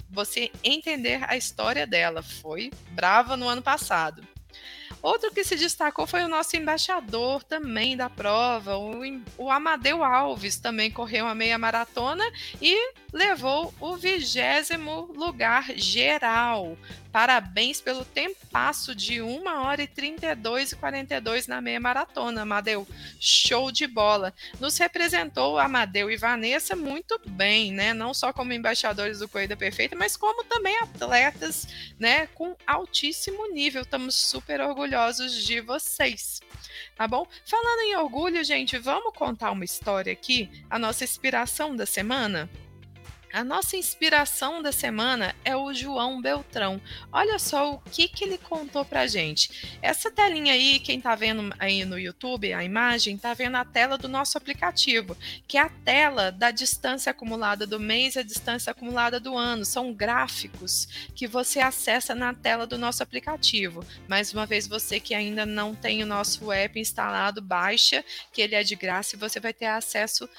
você 0.08 0.52
entender 0.64 1.24
a 1.28 1.36
história 1.36 1.88
dela. 1.88 2.22
Foi 2.22 2.70
brava 2.92 3.36
no 3.36 3.48
ano 3.48 3.64
passado. 3.64 4.35
Outro 5.02 5.32
que 5.32 5.44
se 5.44 5.56
destacou 5.56 6.08
foi 6.08 6.24
o 6.24 6.28
nosso 6.28 6.56
embaixador 6.56 7.44
também 7.44 7.96
da 7.96 8.10
prova, 8.10 8.78
o, 8.78 9.02
o 9.38 9.52
Amadeu 9.52 10.04
Alves, 10.04 10.58
também 10.58 10.92
correu 10.92 11.28
a 11.28 11.36
meia 11.36 11.58
maratona 11.58 12.24
e 12.62 12.94
levou 13.16 13.74
o 13.80 13.96
vigésimo 13.96 15.10
lugar 15.16 15.72
geral. 15.78 16.78
Parabéns 17.14 17.80
pelo 17.80 18.04
tempasso 18.04 18.94
de 18.94 19.22
1 19.22 19.46
hora 19.46 19.82
e 19.82 19.88
32 19.88 20.74
e 20.74 20.76
42 20.76 21.48
na 21.48 21.62
meia 21.62 21.80
maratona, 21.80 22.42
Amadeu. 22.42 22.86
Show 23.18 23.72
de 23.72 23.88
bola. 23.88 24.34
Nos 24.60 24.78
representou 24.78 25.58
Amadeu 25.58 26.12
e 26.12 26.18
Vanessa 26.18 26.76
muito 26.76 27.18
bem, 27.26 27.72
né? 27.72 27.94
Não 27.94 28.14
só 28.14 28.34
como 28.34 28.52
embaixadores 28.52 29.20
do 29.20 29.30
Corrida 29.30 29.56
Perfeita, 29.56 29.96
mas 29.96 30.18
como 30.18 30.44
também 30.44 30.78
atletas, 30.80 31.70
né, 31.98 32.28
com 32.28 32.54
altíssimo 32.68 33.48
nível. 33.48 33.84
Estamos 33.84 34.14
super 34.14 34.60
orgulhosos 34.60 35.42
de 35.42 35.62
vocês. 35.62 36.42
Tá 36.98 37.08
bom? 37.08 37.26
Falando 37.46 37.80
em 37.80 37.96
orgulho, 37.96 38.44
gente, 38.44 38.78
vamos 38.78 39.14
contar 39.14 39.52
uma 39.52 39.64
história 39.64 40.12
aqui, 40.12 40.50
a 40.70 40.78
nossa 40.78 41.06
inspiração 41.06 41.74
da 41.74 41.86
semana? 41.86 42.50
A 43.36 43.44
nossa 43.44 43.76
inspiração 43.76 44.62
da 44.62 44.72
semana 44.72 45.36
é 45.44 45.54
o 45.54 45.74
João 45.74 46.22
Beltrão. 46.22 46.80
Olha 47.12 47.38
só 47.38 47.74
o 47.74 47.80
que, 47.82 48.08
que 48.08 48.24
ele 48.24 48.38
contou 48.38 48.86
pra 48.86 49.08
gente. 49.08 49.78
Essa 49.82 50.10
telinha 50.10 50.54
aí, 50.54 50.80
quem 50.80 51.02
tá 51.02 51.14
vendo 51.16 51.54
aí 51.60 51.84
no 51.84 52.00
YouTube, 52.00 52.54
a 52.54 52.64
imagem, 52.64 53.18
tá 53.18 53.34
vendo 53.34 53.58
a 53.58 53.66
tela 53.66 53.98
do 53.98 54.08
nosso 54.08 54.38
aplicativo, 54.38 55.18
que 55.50 55.58
é 55.58 55.62
a 55.64 55.68
tela 55.68 56.32
da 56.32 56.50
distância 56.50 57.10
acumulada 57.10 57.68
do 57.68 57.78
mês 57.78 58.16
e 58.16 58.20
a 58.20 58.24
distância 58.24 58.72
acumulada 58.72 59.20
do 59.20 59.36
ano. 59.36 59.66
São 59.66 59.92
gráficos 59.92 60.88
que 61.14 61.28
você 61.28 61.60
acessa 61.60 62.16
na 62.16 62.34
tela 62.34 62.66
do 62.66 62.78
nosso 62.78 63.04
aplicativo. 63.04 63.86
Mais 64.08 64.32
uma 64.32 64.46
vez, 64.46 64.66
você 64.66 64.98
que 64.98 65.14
ainda 65.14 65.46
não 65.46 65.76
tem 65.76 66.02
o 66.02 66.08
nosso 66.08 66.54
app 66.54 66.80
instalado, 66.80 67.42
baixa, 67.42 68.02
que 68.32 68.42
ele 68.42 68.56
é 68.56 68.64
de 68.64 68.78
graça 68.78 69.18
e 69.18 69.20
você 69.20 69.42
vai 69.42 69.52
ter 69.52 69.66
acesso 69.66 70.30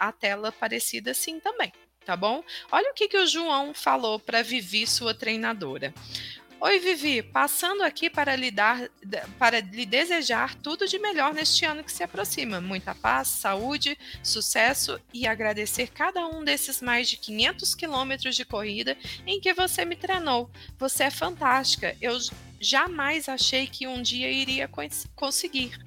à 0.00 0.10
tela 0.10 0.50
parecida 0.50 1.10
assim 1.10 1.38
também 1.38 1.70
tá 2.04 2.16
bom? 2.16 2.42
Olha 2.70 2.90
o 2.90 2.94
que, 2.94 3.08
que 3.08 3.18
o 3.18 3.26
João 3.26 3.74
falou 3.74 4.18
para 4.18 4.42
Vivi, 4.42 4.86
sua 4.86 5.14
treinadora. 5.14 5.92
Oi, 6.62 6.78
Vivi, 6.78 7.22
passando 7.22 7.82
aqui 7.82 8.10
para 8.10 8.36
lhe, 8.36 8.50
dar, 8.50 8.90
para 9.38 9.60
lhe 9.60 9.86
desejar 9.86 10.54
tudo 10.56 10.86
de 10.86 10.98
melhor 10.98 11.32
neste 11.32 11.64
ano 11.64 11.82
que 11.82 11.90
se 11.90 12.02
aproxima. 12.02 12.60
Muita 12.60 12.94
paz, 12.94 13.28
saúde, 13.28 13.96
sucesso 14.22 15.00
e 15.10 15.26
agradecer 15.26 15.88
cada 15.88 16.26
um 16.28 16.44
desses 16.44 16.82
mais 16.82 17.08
de 17.08 17.16
500 17.16 17.74
quilômetros 17.74 18.36
de 18.36 18.44
corrida 18.44 18.94
em 19.26 19.40
que 19.40 19.54
você 19.54 19.86
me 19.86 19.96
treinou. 19.96 20.50
Você 20.78 21.04
é 21.04 21.10
fantástica. 21.10 21.96
Eu 21.98 22.18
jamais 22.60 23.26
achei 23.26 23.66
que 23.66 23.86
um 23.86 24.02
dia 24.02 24.30
iria 24.30 24.68
conseguir. 25.16 25.78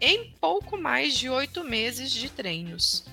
Em 0.00 0.32
pouco 0.40 0.76
mais 0.76 1.18
de 1.18 1.28
oito 1.28 1.64
meses 1.64 2.12
de 2.12 2.30
treinos. 2.30 3.04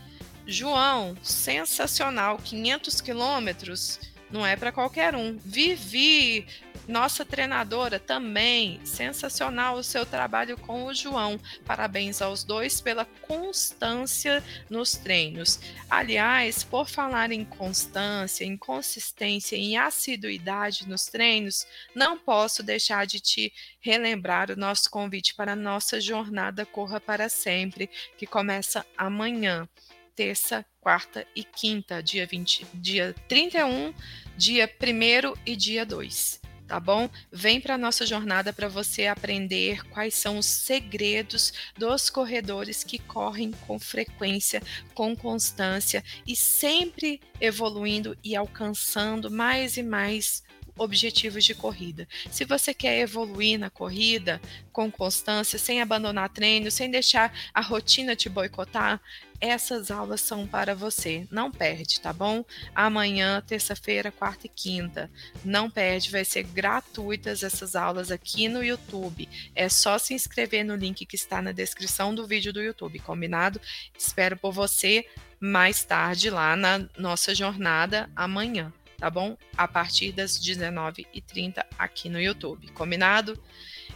João, 0.47 1.15
sensacional, 1.23 2.37
500 2.37 3.01
quilômetros 3.01 3.99
não 4.29 4.45
é 4.45 4.55
para 4.55 4.71
qualquer 4.71 5.15
um. 5.15 5.37
Vivi, 5.37 6.45
nossa 6.87 7.23
treinadora, 7.23 7.99
também 7.99 8.79
sensacional 8.83 9.75
o 9.75 9.83
seu 9.83 10.05
trabalho 10.05 10.57
com 10.57 10.85
o 10.85 10.93
João. 10.93 11.39
Parabéns 11.63 12.21
aos 12.21 12.43
dois 12.43 12.81
pela 12.81 13.05
constância 13.05 14.43
nos 14.69 14.93
treinos. 14.93 15.59
Aliás, 15.89 16.63
por 16.63 16.87
falar 16.87 17.31
em 17.31 17.45
constância, 17.45 18.43
em 18.43 18.57
consistência, 18.57 19.55
em 19.55 19.77
assiduidade 19.77 20.87
nos 20.87 21.05
treinos, 21.05 21.65
não 21.95 22.17
posso 22.17 22.61
deixar 22.61 23.05
de 23.05 23.19
te 23.19 23.53
relembrar 23.79 24.51
o 24.51 24.55
nosso 24.55 24.89
convite 24.89 25.33
para 25.33 25.53
a 25.53 25.55
nossa 25.55 26.01
jornada 26.01 26.65
Corra 26.65 26.99
para 26.99 27.29
Sempre, 27.29 27.89
que 28.17 28.27
começa 28.27 28.85
amanhã 28.97 29.67
terça, 30.15 30.65
quarta 30.79 31.27
e 31.35 31.43
quinta, 31.43 32.01
dia 32.01 32.25
20, 32.25 32.65
dia 32.73 33.13
31, 33.27 33.93
dia 34.37 34.67
1 34.67 35.33
e 35.45 35.55
dia 35.55 35.85
2 35.85 36.45
tá 36.67 36.79
bom? 36.79 37.09
Vem 37.31 37.61
para 37.61 37.75
a 37.75 37.77
nossa 37.77 38.05
jornada 38.05 38.51
para 38.51 38.67
você 38.67 39.07
aprender 39.07 39.83
quais 39.89 40.15
são 40.15 40.37
os 40.37 40.45
segredos 40.45 41.53
dos 41.77 42.09
corredores 42.09 42.83
que 42.83 42.99
correm 42.99 43.51
com 43.51 43.79
frequência, 43.79 44.61
com 44.93 45.15
constância 45.15 46.03
e 46.25 46.35
sempre 46.35 47.21
evoluindo 47.39 48.17
e 48.23 48.35
alcançando 48.35 49.29
mais 49.29 49.77
e 49.77 49.83
mais 49.83 50.43
objetivos 50.77 51.43
de 51.43 51.55
corrida. 51.55 52.07
Se 52.31 52.45
você 52.45 52.73
quer 52.73 52.99
evoluir 52.99 53.59
na 53.59 53.69
corrida 53.69 54.41
com 54.71 54.91
constância, 54.91 55.57
sem 55.57 55.81
abandonar 55.81 56.29
treino, 56.29 56.69
sem 56.69 56.89
deixar 56.89 57.33
a 57.53 57.61
rotina 57.61 58.15
te 58.15 58.27
boicotar, 58.29 59.01
essas 59.39 59.91
aulas 59.91 60.21
são 60.21 60.47
para 60.47 60.73
você. 60.73 61.27
Não 61.29 61.51
perde, 61.51 61.99
tá 61.99 62.13
bom? 62.13 62.43
Amanhã, 62.73 63.43
terça-feira, 63.45 64.11
quarta 64.11 64.47
e 64.47 64.49
quinta. 64.49 65.09
Não 65.43 65.69
perde, 65.69 66.11
vai 66.11 66.23
ser 66.23 66.43
gratuitas 66.43 67.43
essas 67.43 67.75
aulas 67.75 68.11
aqui 68.11 68.47
no 68.47 68.63
YouTube. 68.63 69.27
É 69.53 69.67
só 69.69 69.97
se 69.97 70.13
inscrever 70.13 70.63
no 70.63 70.75
link 70.75 71.05
que 71.05 71.15
está 71.15 71.41
na 71.41 71.51
descrição 71.51 72.15
do 72.15 72.25
vídeo 72.25 72.53
do 72.53 72.61
YouTube, 72.61 72.99
combinado? 72.99 73.59
Espero 73.97 74.37
por 74.37 74.51
você 74.51 75.05
mais 75.39 75.83
tarde 75.83 76.29
lá 76.29 76.55
na 76.55 76.87
nossa 76.97 77.35
jornada 77.35 78.09
amanhã 78.15 78.73
tá 78.97 79.09
bom? 79.09 79.37
A 79.57 79.67
partir 79.67 80.11
das 80.11 80.39
19h30 80.39 81.63
aqui 81.77 82.09
no 82.09 82.19
YouTube, 82.19 82.67
combinado? 82.71 83.41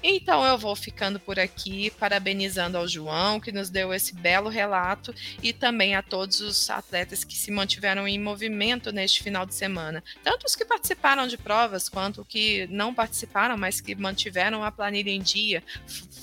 Então 0.02 0.46
eu 0.46 0.58
vou 0.58 0.76
ficando 0.76 1.20
por 1.20 1.40
aqui, 1.40 1.92
parabenizando 1.92 2.78
ao 2.78 2.88
João, 2.88 3.40
que 3.40 3.52
nos 3.52 3.70
deu 3.70 3.94
esse 3.94 4.16
belo 4.16 4.50
relato, 4.50 5.14
e 5.44 5.52
também 5.52 5.96
a 5.96 6.02
todos 6.02 6.40
os 6.40 6.70
atletas 6.70 7.24
que 7.24 7.36
se 7.36 7.52
mantiveram 7.52 8.08
em 8.08 8.20
movimento 8.20 8.92
neste 8.92 9.22
final 9.22 9.46
de 9.46 9.54
semana. 9.54 10.04
Tanto 10.24 10.46
os 10.46 10.56
que 10.56 10.64
participaram 10.64 11.28
de 11.28 11.38
provas, 11.38 11.90
quanto 11.90 12.24
que 12.24 12.66
não 12.68 12.94
participaram, 12.94 13.58
mas 13.58 13.82
que 13.82 13.94
mantiveram 13.94 14.64
a 14.64 14.72
planilha 14.72 15.12
em 15.12 15.22
dia, 15.22 15.64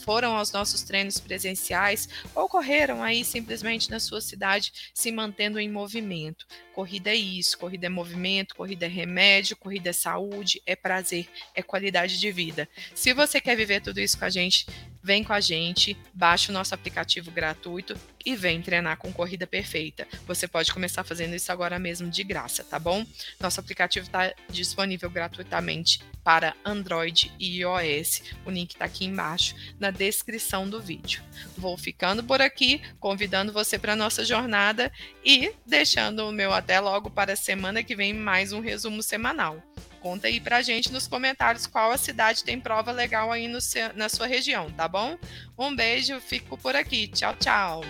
foram 0.07 0.37
aos 0.37 0.53
nossos 0.53 0.83
treinos 0.83 1.19
presenciais 1.19 2.09
ou 2.33 2.49
correram 2.49 3.03
aí 3.03 3.25
simplesmente 3.25 3.91
na 3.91 3.99
sua 3.99 4.21
cidade 4.21 4.73
se 4.95 5.11
mantendo 5.11 5.59
em 5.59 5.69
movimento. 5.69 6.47
Corrida 6.73 7.11
é 7.11 7.17
isso, 7.17 7.59
corrida 7.59 7.87
é 7.87 7.89
movimento, 7.89 8.55
corrida 8.55 8.87
é 8.87 8.89
remédio, 8.89 9.57
corrida 9.57 9.91
é 9.91 9.93
saúde, 9.93 10.63
é 10.65 10.77
prazer, 10.77 11.27
é 11.55 11.63
qualidade 11.63 12.21
de 12.21 12.31
vida. 12.31 12.69
Se 12.95 13.13
você 13.13 13.41
quer 13.41 13.57
viver 13.57 13.66
viver 13.67 13.81
tudo 13.81 14.01
isso 14.01 14.17
com 14.17 14.25
a 14.25 14.31
gente, 14.31 14.65
vem 15.03 15.23
com 15.23 15.33
a 15.33 15.41
gente, 15.41 15.97
baixe 16.15 16.51
o 16.51 16.53
nosso 16.53 16.75
aplicativo 16.75 17.31
gratuito 17.31 17.97
e 18.25 18.35
vem 18.35 18.63
treinar 18.63 18.97
com 18.97 19.13
Corrida 19.13 19.47
Perfeita. 19.47 20.07
Você 20.27 20.49
pode 20.49 20.73
começar 20.73 21.05
fazendo 21.05 21.35
isso 21.35 21.51
agora 21.51 21.79
mesmo 21.79 22.09
de 22.09 22.25
graça, 22.25 22.65
tá 22.65 22.79
bom? 22.79 23.05
Nosso 23.39 23.61
aplicativo 23.61 24.07
está 24.07 24.33
disponível 24.49 25.11
gratuitamente 25.11 26.01
para 26.25 26.55
Android 26.65 27.33
e 27.39 27.61
iOS. 27.61 28.23
O 28.45 28.51
link 28.51 28.73
está 28.73 28.85
aqui 28.85 29.05
embaixo 29.05 29.55
na 29.79 29.91
descrição 29.91 30.69
do 30.69 30.81
vídeo. 30.81 31.23
Vou 31.57 31.77
ficando 31.77 32.25
por 32.25 32.41
aqui, 32.41 32.81
convidando 32.99 33.53
você 33.53 33.79
para 33.79 33.93
a 33.93 33.97
nossa 33.97 34.25
jornada 34.25 34.93
e 35.25 35.53
deixando 35.65 36.29
o 36.29 36.33
meu 36.33 36.53
até 36.53 36.81
logo 36.81 37.11
para 37.11 37.35
a 37.35 37.37
semana 37.37 37.83
que 37.83 37.95
vem 37.95 38.13
mais 38.13 38.53
um 38.53 38.61
resumo 38.61 39.03
semanal. 39.03 39.63
Conta 40.07 40.29
aí 40.29 40.41
pra 40.41 40.63
gente 40.63 40.93
nos 40.93 41.09
comentários 41.09 41.67
qual 41.67 41.91
a 41.91 41.99
cidade 41.99 42.45
tem 42.45 42.61
prova 42.61 42.93
legal 42.93 43.33
aí 43.33 43.49
no 43.49 43.59
na 43.97 44.09
sua 44.09 44.29
região, 44.29 44.71
tá 44.71 44.87
bom? 44.87 45.19
Um 45.59 45.75
beijo, 45.75 46.21
fico 46.21 46.57
por 46.57 46.77
aqui. 46.77 47.09
Tchau, 47.09 47.35
tchau. 47.35 47.81